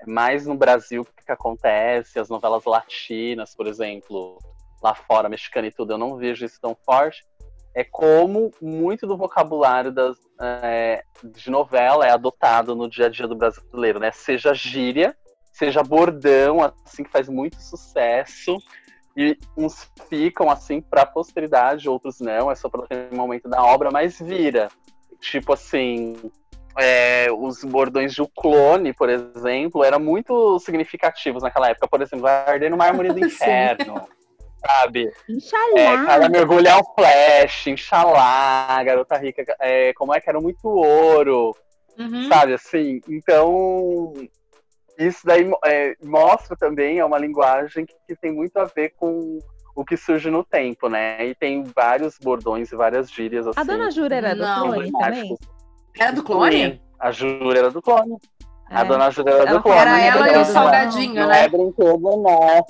[0.00, 4.38] é mais no Brasil que acontece, as novelas latinas, por exemplo,
[4.82, 7.26] lá fora, mexicana e tudo, eu não vejo isso tão forte.
[7.74, 13.26] É como muito do vocabulário das, é, de novela é adotado no dia a dia
[13.26, 14.10] do brasileiro, né?
[14.10, 15.16] Seja gíria,
[15.58, 18.56] seja bordão, assim, que faz muito sucesso.
[19.16, 23.48] E uns ficam assim para a posteridade, outros não, é só para ter um momento
[23.48, 24.68] da obra, mas vira.
[25.20, 26.16] Tipo assim,
[26.78, 31.88] é, os bordões de O Clone, por exemplo, eram muito significativos naquela época.
[31.88, 34.06] Por exemplo, vai arder no mármore do inferno.
[34.64, 35.12] sabe?
[35.28, 35.80] Inxalá.
[35.80, 41.56] É, cada mergulhar o flash, Inxalá, garota rica, é, como é que era muito ouro,
[41.98, 42.28] Uhum.
[42.28, 42.54] sabe?
[42.54, 44.12] Assim, então
[44.98, 49.38] isso daí é, mostra também, é uma linguagem que, que tem muito a ver com
[49.74, 51.24] o que surge no tempo, né?
[51.24, 53.60] E tem vários bordões e várias gírias assim.
[53.60, 54.72] A Dona Jura era do Não.
[54.72, 55.36] clone também?
[55.98, 56.52] Era do clone?
[56.72, 58.16] Sim, a Jura era do clone.
[58.70, 58.84] A É.
[58.84, 59.78] Dona Jura era do clone.
[59.78, 61.44] Era ela e o Não, Salgadinho, não né?
[61.44, 62.66] é brinquedo, não.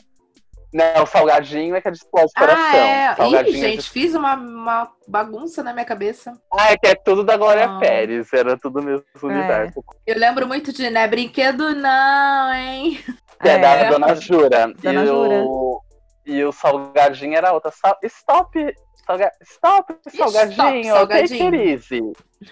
[0.72, 2.80] Não, o Salgadinho é que é de explode Ah, coração.
[2.80, 3.12] é.
[3.12, 6.32] Ih, Salgadinho é de gente, fiz uma, uma bagunça na minha cabeça.
[6.52, 7.78] Ah, é que é tudo da Glória Ah.
[7.78, 9.26] Pérez, era tudo mesmo É.
[9.26, 9.82] universo.
[10.06, 12.98] Eu lembro muito de, né, brinquedo não, hein?
[13.40, 13.88] Que é, da É.
[13.90, 14.72] Dona Jura.
[14.78, 15.42] Dona e, Jura.
[15.44, 15.80] O,
[16.26, 17.70] e o Salgadinho era outra.
[17.70, 18.74] Sal- Stop!
[19.06, 20.52] Salga, stop, Salgadinho!
[20.52, 21.50] Stop, Salgadinho.
[21.50, 22.02] Take easy.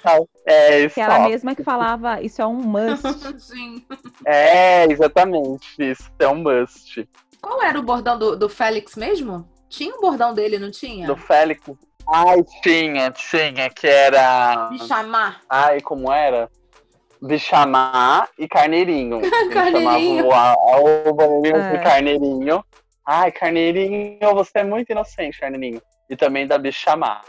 [0.02, 1.30] Sal- É, Que ela stop.
[1.30, 3.02] mesma que falava, isso é um must.
[3.38, 3.84] Sim.
[4.24, 5.76] É, exatamente.
[5.78, 7.06] Isso é um must.
[7.46, 9.48] Qual era o bordão do, do Félix mesmo?
[9.68, 11.06] Tinha um bordão dele, não tinha?
[11.06, 11.62] Do Félix.
[12.12, 14.68] Ai, tinha, tinha, que era.
[14.68, 15.40] Me chamar.
[15.48, 16.50] Ai, como era?
[17.22, 19.20] Bichamar e carneirinho.
[19.24, 20.24] Ele Carneirinho.
[20.24, 21.76] chamava o, o bolinho É.
[21.76, 22.64] de carneirinho.
[23.06, 25.80] Ai, carneirinho, você é muito inocente, carneirinho.
[26.10, 27.22] E também da bichamar.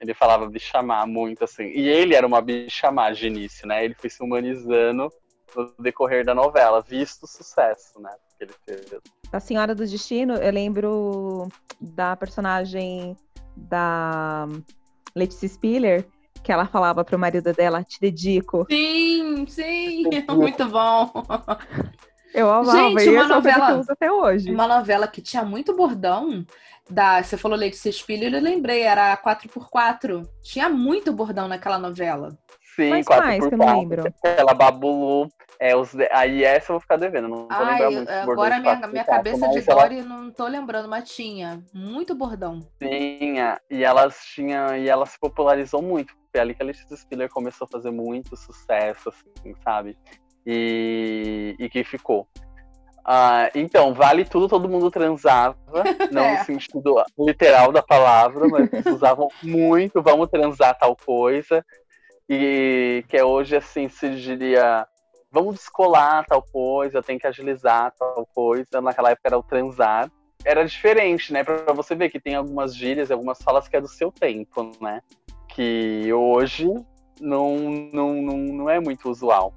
[0.00, 1.64] Ele falava bichamar muito assim.
[1.64, 3.82] E ele era uma bichamar de início, né?
[3.84, 5.08] Ele foi se humanizando
[5.56, 8.10] no decorrer da novela, visto o sucesso, né?
[8.38, 9.00] Que ele fez.
[9.32, 11.48] Da Senhora do Destino, eu lembro
[11.80, 13.16] da personagem
[13.56, 14.46] da
[15.16, 16.06] Letícia Spiller,
[16.42, 18.66] que ela falava pro marido dela, te dedico.
[18.70, 20.02] Sim, sim.
[20.36, 21.10] Muito bom.
[22.34, 24.50] Eu amava, Gente, uma é novela- até hoje.
[24.50, 26.44] Uma novela que tinha muito bordão.
[26.92, 30.28] Da, você falou Letícia Spiller, eu lembrei, era 4x4.
[30.42, 32.36] Tinha muito bordão naquela novela.
[32.76, 34.14] Sim, Mas 4 quais por que eu não 4 lembro?
[34.22, 35.28] Aquela babulu.
[35.58, 38.10] É, os, de- aí essa eu vou ficar devendo, não vou Ai, lembrar muito.
[38.10, 41.64] agora minha, 4x4, minha cabeça de ela Dory não tô lembrando, mas tinha.
[41.72, 42.60] Muito bordão.
[42.78, 46.12] Tinha, e elas tinham, e ela se popularizou muito.
[46.30, 49.96] Foi ali que a Letícia Spiller começou a fazer muito sucesso, assim, sabe?
[50.46, 52.26] E, e que ficou.
[53.04, 55.56] Ah, então, vale tudo, todo mundo transava,
[56.12, 56.38] não É.
[56.38, 61.64] no sentido literal da palavra, mas eles usavam muito, vamos transar tal coisa.
[62.28, 64.86] E que é hoje, assim, se diria,
[65.30, 68.80] vamos descolar tal coisa, tem que agilizar tal coisa.
[68.80, 70.10] Naquela época era o transar
[70.44, 71.44] era diferente, né?
[71.44, 74.72] Pra você ver que tem algumas gírias e algumas falas que é do seu tempo,
[74.80, 75.00] né?
[75.48, 76.66] Que hoje
[77.20, 77.56] não,
[77.92, 79.54] não, não, não é muito usual.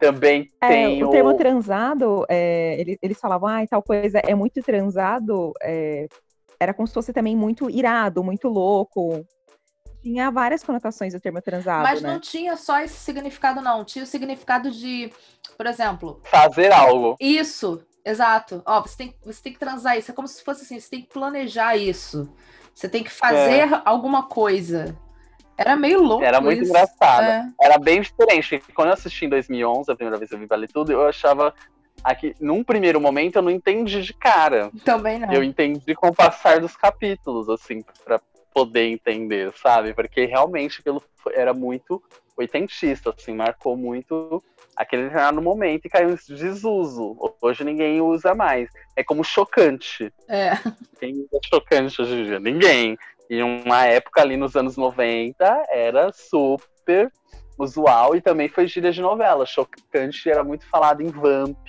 [0.00, 4.62] Também É, tem o termo transado, é, ele- eles falavam, ah, tal coisa é muito
[4.62, 6.06] transado, é,
[6.58, 9.24] era como se fosse também muito irado, muito louco.
[10.02, 12.12] Tinha várias conotações o termo transado, Mas né?
[12.12, 13.84] não tinha só esse significado, não.
[13.84, 15.12] Tinha o significado de,
[15.56, 17.16] por exemplo, fazer algo.
[17.20, 18.62] Isso, exato.
[18.64, 20.10] Ó, você tem, você tem que transar isso.
[20.10, 22.32] É como se fosse assim, você tem que planejar isso.
[22.74, 24.96] Você tem que fazer alguma coisa.
[25.60, 26.70] Era meio louco Era muito isso.
[26.70, 27.24] engraçado.
[27.24, 27.46] É.
[27.60, 28.62] Era bem diferente.
[28.74, 31.52] Quando eu assisti em 2011, a primeira vez que eu vi Vale Tudo, eu achava
[32.02, 34.70] aqui, num primeiro momento, eu não entendi de cara.
[34.86, 35.30] Também não.
[35.30, 38.18] Eu entendi com o passar dos capítulos, assim, pra
[38.54, 39.92] poder entender, sabe?
[39.92, 41.02] Porque realmente aquilo
[41.34, 42.02] era muito
[42.38, 44.42] oitentista, assim, marcou muito
[44.74, 47.14] aquele determinado momento e caiu em desuso.
[47.42, 48.70] Hoje ninguém usa mais.
[48.96, 50.10] É como chocante.
[50.26, 50.52] É.
[50.98, 52.40] Quem usa chocante hoje em dia?
[52.40, 52.96] Ninguém.
[53.30, 57.10] E uma época ali nos anos 90 era super
[57.56, 59.46] usual e também foi gíria de novela.
[59.46, 61.68] Chocante era muito falado em Vamp,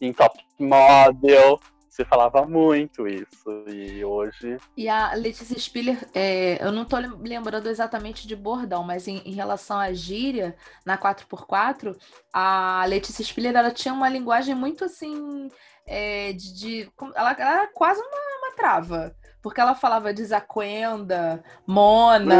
[0.00, 1.58] em Top Model.
[1.88, 3.64] Você falava muito isso.
[3.68, 4.58] E hoje.
[4.76, 9.32] E a Letícia Spiller, é, eu não lem- lembrando exatamente de bordão, mas em, em
[9.32, 11.96] relação à gíria, na 4x4,
[12.32, 15.48] a Letícia Spiller, ela tinha uma linguagem muito assim,
[15.86, 19.14] é, de, de- ela, ela era quase uma, uma trava.
[19.44, 22.38] Porque ela falava desacuenda, mona,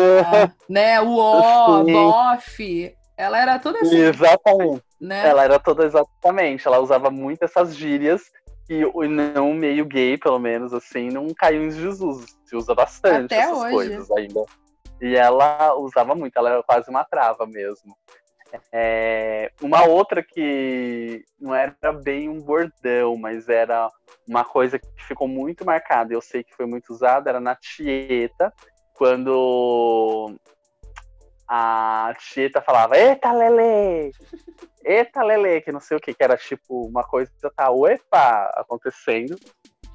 [0.67, 1.93] né, uó, Sim.
[1.93, 2.97] bofe.
[3.15, 4.83] Ela era toda assim, Exatamente.
[4.99, 5.29] né?
[5.29, 6.67] Ela era toda exatamente.
[6.67, 8.23] Ela usava muito essas gírias
[8.95, 12.25] o não meio gay, pelo menos, assim, não caiu em desuso.
[12.47, 13.71] Se usa bastante Até essas hoje.
[13.71, 14.43] coisas ainda.
[14.99, 17.95] E ela usava muito, ela era quase uma trava mesmo.
[18.73, 23.89] É, uma outra que não era bem um bordão, mas era
[24.29, 28.53] uma coisa que ficou muito marcada, eu sei que foi muito usada, era na Tieta,
[28.95, 30.35] quando
[31.49, 34.13] a Tieta falava, eita Lele!
[34.85, 35.61] Eita Lele!
[35.61, 39.37] Que não sei o que, que era tipo uma coisa que tá, opa, acontecendo.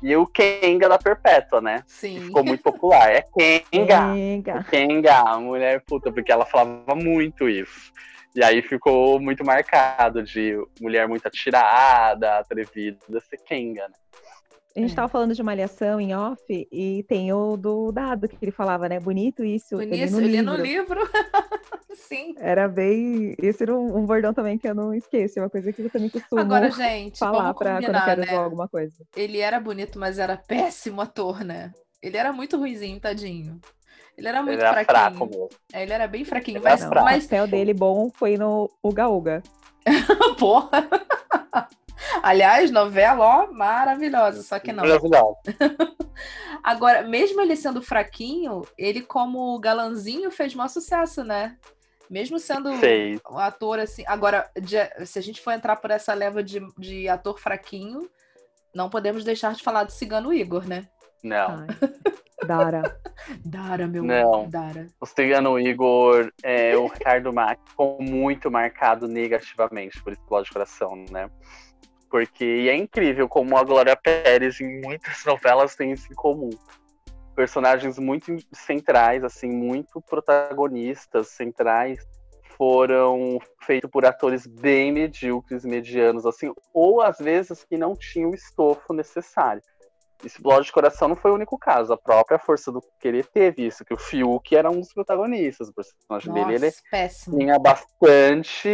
[0.02, 1.84] E o Kenga da Perpétua, né?
[1.86, 2.16] Sim.
[2.16, 3.12] Que ficou muito popular.
[3.12, 4.14] É Kenga!
[4.14, 4.64] Kenga.
[4.64, 7.92] Kenga, a mulher puta, porque ela falava muito isso.
[8.36, 13.94] E aí ficou muito marcado de mulher muito atirada, atrevida, ser Kenga, né?
[14.76, 18.52] A gente tava falando de malhação em off e tem o do dado que ele
[18.52, 19.00] falava, né?
[19.00, 19.76] Bonito isso.
[19.76, 21.00] Bonito, ele ele no no livro.
[21.00, 21.10] livro.
[21.96, 22.36] Sim.
[22.38, 23.36] Era bem.
[23.40, 25.40] Esse era um, um bordão também que eu não esqueço.
[25.40, 28.36] É uma coisa que eu também costumo Agora, gente, falar pra quando eu quero né?
[28.36, 28.96] alguma coisa.
[29.16, 31.74] Ele era bonito, mas era péssimo ator, né?
[32.02, 33.60] Ele era muito ruizinho, tadinho.
[34.20, 34.98] Ele era muito Ele era fraquinho.
[35.00, 35.50] fraco mesmo.
[35.74, 37.08] É, ele era bem fraquinho, Ele mas, fraco.
[37.10, 39.42] o papel dele bom foi no Uga Uga.
[40.38, 40.88] porra.
[42.22, 44.84] Aliás, novela, ó, maravilhosa, só que não.
[44.84, 45.36] Maravilhoso.
[46.64, 51.58] Agora, mesmo ele sendo fraquinho, ele como galanzinho fez maior sucesso, né?
[52.10, 53.22] Mesmo sendo Fez.
[53.32, 54.04] um ator assim.
[54.08, 58.10] Agora, de- se a gente for entrar por essa leva de, de ator fraquinho,
[58.74, 60.88] não podemos deixar de falar do Cigano Igor, né?
[61.24, 61.68] Não.
[62.46, 63.00] Dara.
[63.46, 64.50] Dara, meu Não.
[64.50, 64.88] Dara.
[65.00, 71.06] O Cigano Igor, é, o Ricardo Mack ficou muito marcado negativamente por Explode de Coração,
[71.10, 71.30] né?
[72.10, 76.50] Porque e é incrível como a Glória Pérez em muitas novelas tem isso em comum.
[77.36, 82.06] Personagens muito centrais, assim, muito protagonistas, centrais,
[82.58, 88.36] foram feitos por atores bem medíocres, medianos, assim, ou às vezes que não tinham o
[88.36, 89.62] estofo necessário.
[90.24, 91.94] Explode de Coração não foi o único caso.
[91.94, 95.70] A própria Força do Querer teve isso, que o Fiuk era um dos protagonistas.
[95.70, 97.38] O personagem dele ele Nossa, péssimo.
[97.38, 98.68] tinha bastante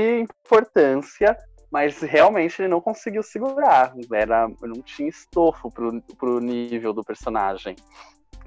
[0.46, 1.38] importância,
[1.72, 3.94] mas realmente ele não conseguiu segurar.
[4.12, 7.76] Era, não tinha estofo pro, pro nível do personagem.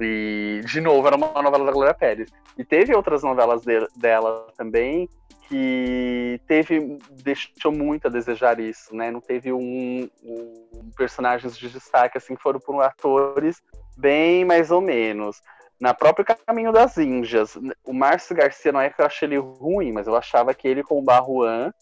[0.01, 2.30] E, de novo, era uma novela da Glória Pérez.
[2.57, 5.09] E teve outras novelas de- dela também
[5.49, 9.11] que teve deixou muito a desejar isso, né?
[9.11, 13.62] Não teve um, um personagens de destaque assim foram por atores
[13.96, 15.40] bem mais ou menos.
[15.80, 19.92] Na própria Caminho das Índias, o Márcio Garcia não é que eu achei ele ruim,
[19.92, 21.72] mas eu achava que ele com o Barruan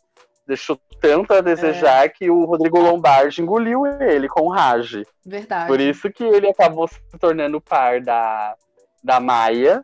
[0.47, 5.03] deixou tanto a desejar que o Rodrigo Lombardi engoliu ele com o Raj.
[5.25, 5.67] Verdade.
[5.67, 8.55] Por isso que ele acabou se tornando par da,
[9.03, 9.83] da Maia,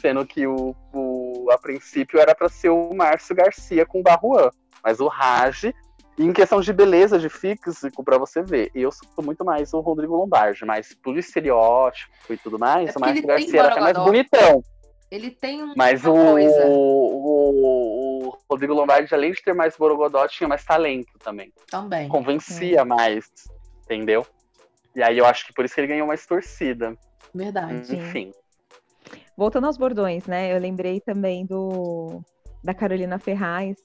[0.00, 1.19] sendo que o, o-
[1.52, 4.50] a princípio era para ser o Márcio Garcia com o Barruan.
[4.82, 5.72] Mas o Raj,
[6.18, 10.16] em questão de beleza, de físico, para você ver, eu sou muito mais o Rodrigo
[10.16, 14.62] Lombardi, mas por estereótipo e tudo mais, É o Márcio Garcia era até mais bonitão.
[15.10, 20.48] Ele tem um- Mas o, o, o Rodrigo Lombardi, além de ter mais borogodó, tinha
[20.48, 21.52] mais talento também.
[21.68, 22.08] Também.
[22.08, 23.28] Convencia mais,
[23.84, 24.24] entendeu?
[24.94, 26.96] E aí eu acho que por isso que ele ganhou mais torcida.
[27.34, 27.96] Verdade.
[27.96, 28.32] Enfim.
[29.36, 30.54] Voltando aos bordões, né?
[30.54, 32.20] Eu lembrei também do
[32.62, 33.76] da Carolina Ferraz.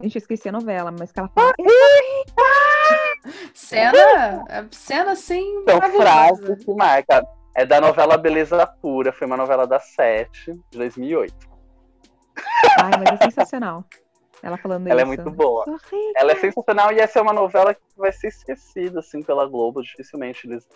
[0.00, 1.52] Gente, eu esqueci a novela, mas que ela fala.
[3.54, 6.42] Cena, é cena assim, Então, maravilhosa.
[6.46, 7.22] frase que marca.
[7.56, 11.34] É da novela Beleza Pura, foi uma novela da Sete, de 2008.
[12.80, 13.84] Ai, mas é sensacional.
[14.42, 15.08] Ela falando Ela é isso.
[15.08, 15.64] muito boa.
[16.16, 19.82] Ela é sensacional e essa é uma novela que vai ser esquecida, assim, pela Globo.
[19.82, 20.66] Dificilmente eles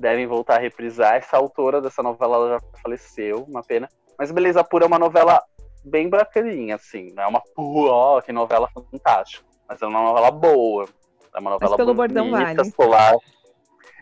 [0.00, 1.14] devem voltar a reprisar.
[1.14, 3.88] Essa autora dessa novela ela já faleceu, uma pena.
[4.18, 5.42] Mas Beleza Pura é uma novela
[5.84, 7.12] bem bacaninha, assim.
[7.14, 9.46] Não é uma, ó, que novela fantástica.
[9.68, 10.88] Mas é uma novela boa.
[11.34, 12.70] É uma novela pelo bordão bonita, vale.
[12.72, 13.14] solar.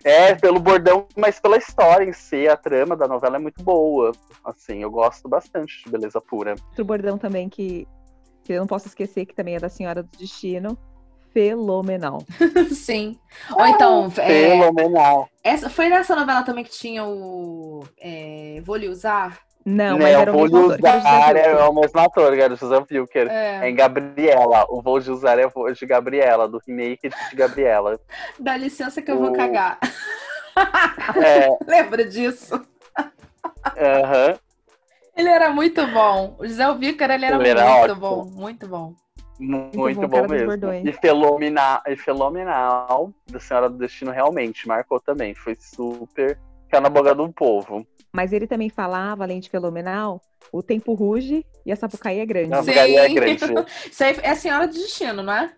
[0.04, 4.12] É, pelo bordão, mas pela história em si, a trama da novela é muito boa.
[4.44, 6.54] Assim, eu gosto bastante de Beleza Pura.
[6.68, 7.86] Outro bordão também que,
[8.44, 10.78] que eu não posso esquecer, que também é da Senhora do Destino.
[11.32, 12.24] Fenomenal.
[12.74, 13.18] Sim.
[13.56, 15.28] Ou então, é, Fenomenal.
[15.44, 19.38] essa, foi nessa novela também que tinha o é, Vou lhe usar?
[19.64, 22.40] Não, Não, mas era o vou mesmo ator, José usar é o mesmo ator, que
[22.40, 23.28] era o José Wilker.
[23.30, 23.60] É.
[23.66, 23.68] É.
[23.68, 24.64] em Gabriela.
[24.70, 28.00] O vou de usar é o voo de Gabriela, do remake de Gabriela.
[28.40, 29.78] Dá licença que eu vou cagar.
[31.24, 32.60] É, Lembra disso?
[33.76, 34.36] aham.
[35.16, 36.34] Ele era muito bom.
[36.38, 38.00] O José Wilker, ele era Ele era muito ótimo.
[38.00, 38.94] bom, muito bom.
[39.38, 40.88] Muito, bom, bom, dos mesmo.
[40.88, 45.34] E fenomenal, e fenomenal da Senhora do Destino realmente marcou também.
[45.34, 46.38] Foi super.
[46.68, 47.86] Caiu na boca do povo.
[48.12, 50.20] Mas ele também falava, além de fenomenal,
[50.52, 52.52] o tempo ruge e a Sapucaí é grande.
[52.52, 53.44] A Sapucaí é grande.
[53.90, 55.52] Isso aí é a Senhora do Destino, não é?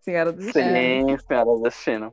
[0.00, 0.64] Senhora do Destino.
[0.64, 2.12] Sim, Senhora do Destino.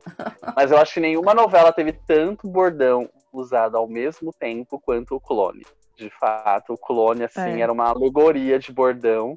[0.54, 5.20] Mas eu acho que nenhuma novela teve tanto bordão usado ao mesmo tempo quanto o
[5.20, 5.66] Clone.
[5.96, 7.60] De fato, o Clone, assim, É.
[7.60, 9.34] era uma alegoria de bordão.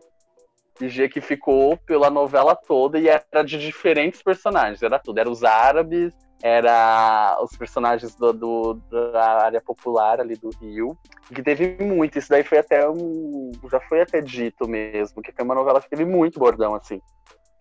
[0.82, 4.82] E G que ficou pela novela toda e era de diferentes personagens.
[4.82, 5.20] Era tudo.
[5.20, 10.98] Era os árabes, era os personagens do, do- da área popular ali do Rio.
[11.34, 12.18] Que teve muito.
[12.18, 13.52] Isso daí foi até um.
[13.72, 17.00] Já foi até dito mesmo, que foi uma novela que teve muito bordão, assim.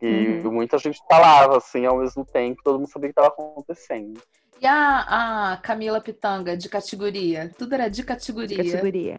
[0.01, 0.51] E Uhum.
[0.53, 4.21] muita gente falava, assim, ao mesmo tempo, todo mundo sabia o que estava acontecendo.
[4.61, 7.51] E a, a Camila Pitanga, de categoria?
[7.57, 8.57] Tudo era de categoria.
[8.57, 9.19] Categoria.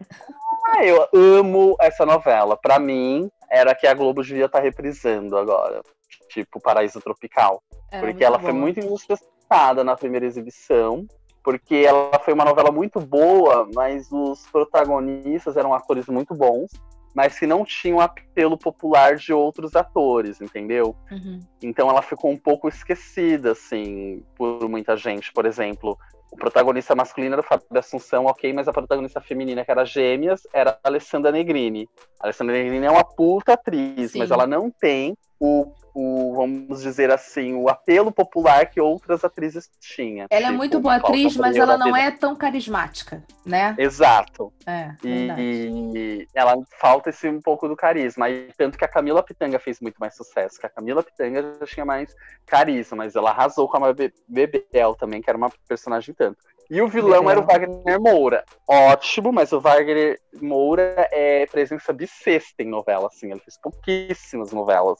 [0.66, 2.56] Ah, eu amo essa novela.
[2.56, 5.82] Pra mim, era a que a Globo devia estar reprisando agora.
[6.28, 7.62] Tipo, Paraíso Tropical.
[7.90, 8.62] Era porque ela foi boa.
[8.62, 11.06] muito injustiçada na primeira exibição.
[11.42, 16.70] Porque ela foi uma novela muito boa, mas os protagonistas eram atores muito bons,
[17.14, 20.96] mas que não tinham apelo popular de outros atores, entendeu?
[21.10, 21.40] Uhum.
[21.62, 25.30] Então ela ficou um pouco esquecida, assim, por muita gente.
[25.34, 25.98] Por exemplo,
[26.34, 30.42] o protagonista masculino era o Fábio Assunção, ok, mas a protagonista feminina, que era gêmeas,
[30.52, 31.88] era a Alessandra Negrini.
[32.20, 34.18] A Alessandra Negrini é uma puta atriz, Sim.
[34.18, 39.68] mas ela não tem o, o, vamos dizer assim, o apelo popular que outras atrizes
[39.78, 40.26] tinham.
[40.30, 43.74] Ela é Tipo, muito boa atriz, mas ela não é tão carismática, né?
[43.78, 44.52] Exato.
[44.66, 45.40] É, verdade.
[45.42, 48.30] E ela falta esse um pouco do carisma.
[48.30, 50.58] E tanto que a Camila Pitanga fez muito mais sucesso.
[50.58, 52.14] Que a Camila Pitanga já tinha mais
[52.46, 56.38] carisma, mas ela arrasou com a Bebe- Bebel também, que era uma personagem tanto.
[56.70, 57.30] E o vilão Bebel.
[57.30, 58.44] era o Wagner Moura.
[58.66, 63.30] Ótimo, mas o Wagner Moura é presença bissexta em novela, assim.
[63.30, 64.98] Ele fez pouquíssimas novelas.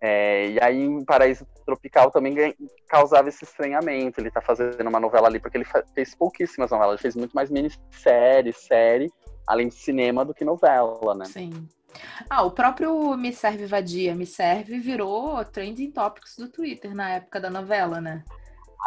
[0.00, 2.54] É, e aí, em Paraíso Tropical também ganha-
[2.88, 4.20] causava esse estranhamento.
[4.20, 6.94] Ele tá fazendo uma novela ali, porque ele fez pouquíssimas novelas.
[6.94, 9.12] Ele fez muito mais minissérie, série,
[9.46, 11.24] além de cinema, do que novela, né?
[11.26, 11.68] Sim.
[12.30, 17.40] Ah, o próprio Me Serve Vadia, Me Serve virou trending topics do Twitter na época
[17.40, 18.22] da novela, né?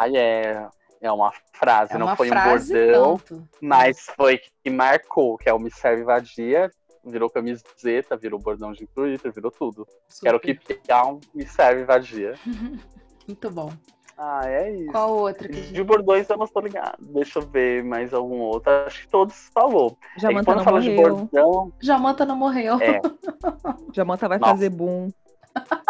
[0.00, 0.66] Aí é,
[1.00, 3.48] é uma frase, É não uma foi frase um bordão, tanto.
[3.60, 6.70] mas foi que marcou, que é o Me Serve Vadia,
[7.04, 9.86] virou camiseta, virou bordão de Twitter, virou tudo.
[10.22, 12.34] Quero que down, Me Serve Vadia.
[13.26, 13.70] Muito bom.
[14.16, 14.92] Ah, é isso.
[14.92, 15.60] Qual outra que.
[15.72, 16.96] De bordões eu não tô ligado.
[17.00, 18.70] Deixa eu ver mais algum outro.
[18.86, 19.98] Acho que todos falou.
[20.16, 21.16] É Jamanta quando não fala de morreu.
[21.16, 22.78] bordão, Jamanta não morreu.
[22.80, 23.00] É.
[23.92, 24.52] Jamanta vai Nossa.
[24.52, 25.08] fazer boom.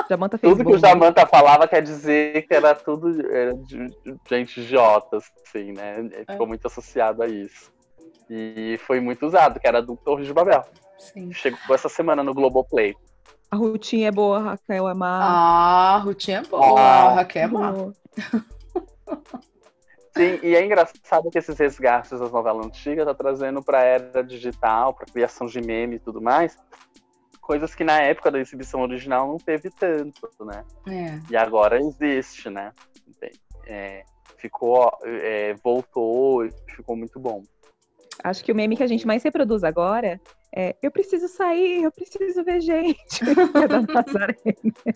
[0.09, 0.79] Jamanta fez tudo que o.
[0.79, 6.09] Jamanta falava quer dizer que era tudo era de de gente idiota, assim, né?
[6.31, 7.73] Ficou muito associado a isso.
[8.29, 10.63] E foi muito usado, que era do Torre de Babel.
[10.99, 11.33] Sim.
[11.33, 12.95] Chegou essa semana no Globoplay.
[13.51, 15.19] A Rutinha é boa, a Raquel é má.
[15.23, 17.05] Ah, Rutinha é boa, Ah.
[17.11, 17.73] a Raquel é má.
[20.17, 24.95] Sim, e é engraçado que esses resgates das novelas antigas tá trazendo pra era digital,
[24.95, 26.57] pra criação de meme e tudo mais,
[27.45, 30.65] coisas que na época da exibição original não teve tanto, né?
[30.89, 31.21] É.
[31.31, 32.73] E agora existe, né?
[33.67, 34.03] É,
[34.39, 37.43] ficou, é, voltou ficou muito bom.
[38.23, 40.21] Acho que o meme que a gente mais reproduz agora
[40.55, 43.21] é eu preciso sair, eu preciso ver gente.
[44.87, 44.93] É.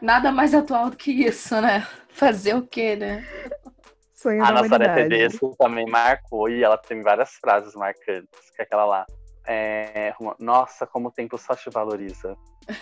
[0.00, 1.86] Nada mais atual do que isso, né?
[2.08, 3.24] Fazer o quê, né?
[4.14, 4.94] Sonho A Nazaré.
[4.94, 9.06] Tedesco também marcou e ela tem várias frases marcantes, que é aquela lá.
[9.46, 12.36] É, Nossa, como o tempo só te valoriza.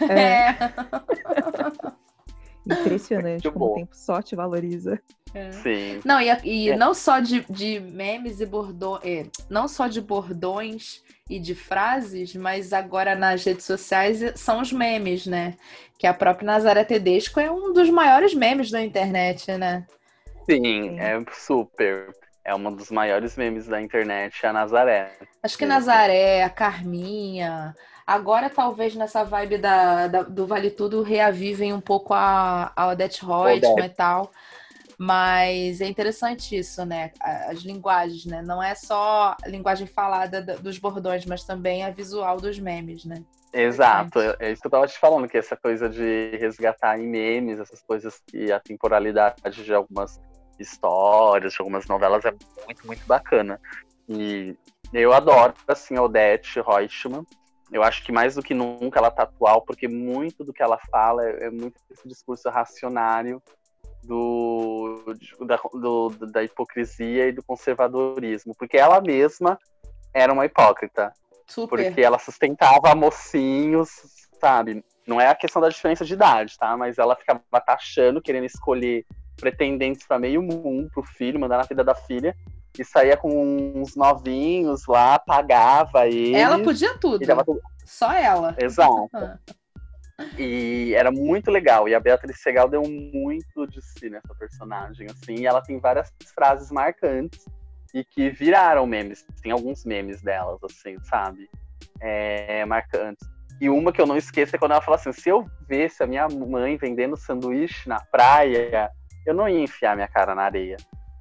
[0.08, 0.54] É.
[2.66, 3.72] Impressionante Muito como bom.
[3.72, 5.00] o tempo só te valoriza.
[5.62, 6.00] Sim.
[6.04, 6.76] Não, e, e É.
[6.76, 12.72] não só de, de memes e bordões, não só de bordões e de frases, mas
[12.72, 15.54] agora nas redes sociais são os memes, né?
[15.98, 19.86] Que a própria Nazaré Tedesco é um dos maiores memes da internet, né?
[20.44, 22.10] Sim, é super.
[22.44, 25.12] É um dos maiores memes da internet, a Nazaré.
[25.42, 27.74] Acho que Nazaré, a Carminha.
[28.06, 33.24] Agora, talvez nessa vibe da, da- do Vale Tudo, reavivem um pouco a, a Odete
[33.24, 34.30] Reutemann e tal.
[34.98, 37.10] Mas é interessante isso, né?
[37.20, 38.42] As linguagens, né?
[38.42, 43.04] Não é só a linguagem falada da- dos bordões, mas também a visual dos memes,
[43.04, 43.22] né?
[43.52, 47.08] Exato, é é isso que eu tava te falando, que essa coisa de resgatar em
[47.08, 50.20] memes, essas coisas que a temporalidade de algumas
[50.60, 52.32] histórias, de algumas novelas é
[52.66, 53.60] muito, muito bacana.
[54.08, 54.56] E
[54.92, 57.24] eu adoro, assim, a Odete Reutemann.
[57.72, 60.76] Eu acho que mais do que nunca ela tá atual, porque muito do que ela
[60.90, 63.40] fala é, é muito esse discurso racionário
[64.02, 65.14] do,
[65.46, 68.54] da, do- da hipocrisia e do conservadorismo.
[68.58, 69.58] Porque ela mesma
[70.12, 71.12] era uma hipócrita.
[71.46, 71.84] Super.
[71.84, 73.88] Porque ela sustentava mocinhos,
[74.40, 74.84] sabe?
[75.06, 76.76] Não é a questão da diferença de idade, tá?
[76.76, 79.04] Mas ela ficava taxando, querendo escolher
[79.40, 82.36] pretendentes para meio mundo, pro filho, mandar na vida da filha.
[82.78, 86.36] E saía com uns novinhos lá, pagava eles.
[86.36, 87.22] Ela podia tudo.
[87.22, 88.54] e tudo- Só ela.
[88.58, 89.08] Exato.
[89.12, 89.36] Ah.
[90.38, 91.88] E era muito legal.
[91.88, 95.34] E a Beatriz Segal deu muito de si nessa personagem, assim.
[95.36, 97.44] E ela tem várias frases marcantes
[97.92, 99.26] e que viraram memes.
[99.42, 101.48] Tem alguns memes delas, assim, sabe?
[102.00, 103.26] É, marcantes.
[103.60, 106.06] E uma que eu não esqueço é quando ela fala assim: se eu visse a
[106.06, 108.90] minha mãe vendendo sanduíche na praia,
[109.26, 110.76] eu não ia enfiar minha cara na areia.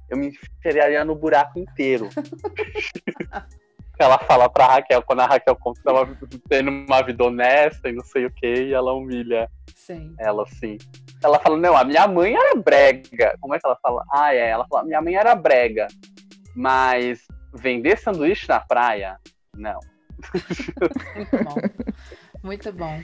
[0.08, 2.08] Eu me enfiaria no buraco inteiro.
[3.98, 6.08] ela fala pra Raquel, quando a Raquel conta que ela
[6.48, 10.14] tendo uma vida honesta e não sei o que, e ela humilha Sim.
[10.18, 10.78] ela assim.
[11.22, 13.36] Ela fala, não, a minha mãe era brega.
[13.40, 14.04] Como é que ela fala?
[14.10, 14.48] Ah, é.
[14.48, 15.86] Ela fala, minha mãe era brega.
[16.56, 19.18] Mas vender sanduíche na praia,
[19.54, 19.80] não.
[21.14, 21.54] Muito bom.
[22.42, 23.02] Muito bom.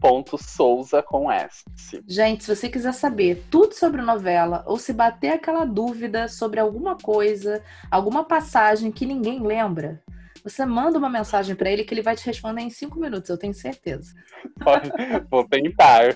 [0.00, 1.64] dido.souza com S.
[2.06, 6.96] Gente, se você quiser saber tudo sobre novela ou se bater aquela dúvida sobre alguma
[6.96, 10.02] coisa, alguma passagem que ninguém lembra,
[10.42, 13.36] você manda uma mensagem pra ele que ele vai te responder em cinco minutos, eu
[13.36, 14.14] tenho certeza.
[15.30, 16.14] Vou tentar.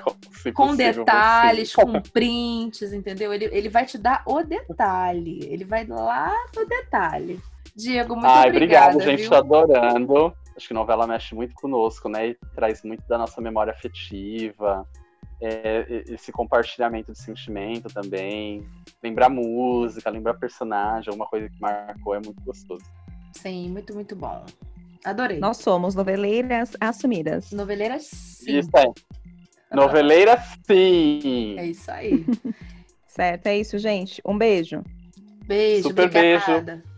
[0.54, 3.32] Com possível, detalhes, com prints, entendeu?
[3.34, 5.40] Ele, ele vai te dar o detalhe.
[5.44, 7.38] Ele vai lá no detalhe.
[7.76, 8.94] Diego, muito Ai, obrigada.
[8.94, 9.20] obrigado, gente.
[9.20, 9.30] viu?
[9.30, 10.34] Tô adorando.
[10.56, 12.28] Acho que novela mexe muito conosco, né?
[12.28, 14.86] E traz muito da nossa memória afetiva,
[15.40, 18.66] é, esse compartilhamento de sentimento também.
[19.02, 22.84] Lembrar música, lembrar personagem, alguma coisa que marcou, é muito gostoso.
[23.32, 24.44] Sim, muito, muito bom.
[25.04, 25.38] Adorei.
[25.38, 27.50] Nós somos noveleiras assumidas.
[27.52, 28.58] Noveleiras sim.
[28.58, 28.92] Isso aí.
[29.72, 31.58] Noveleira, sim!
[31.58, 32.24] É isso aí.
[33.06, 34.20] Certo, é isso, gente.
[34.24, 34.82] Um beijo.
[35.46, 36.76] Beijo, Super obrigada.
[36.76, 36.93] beijo.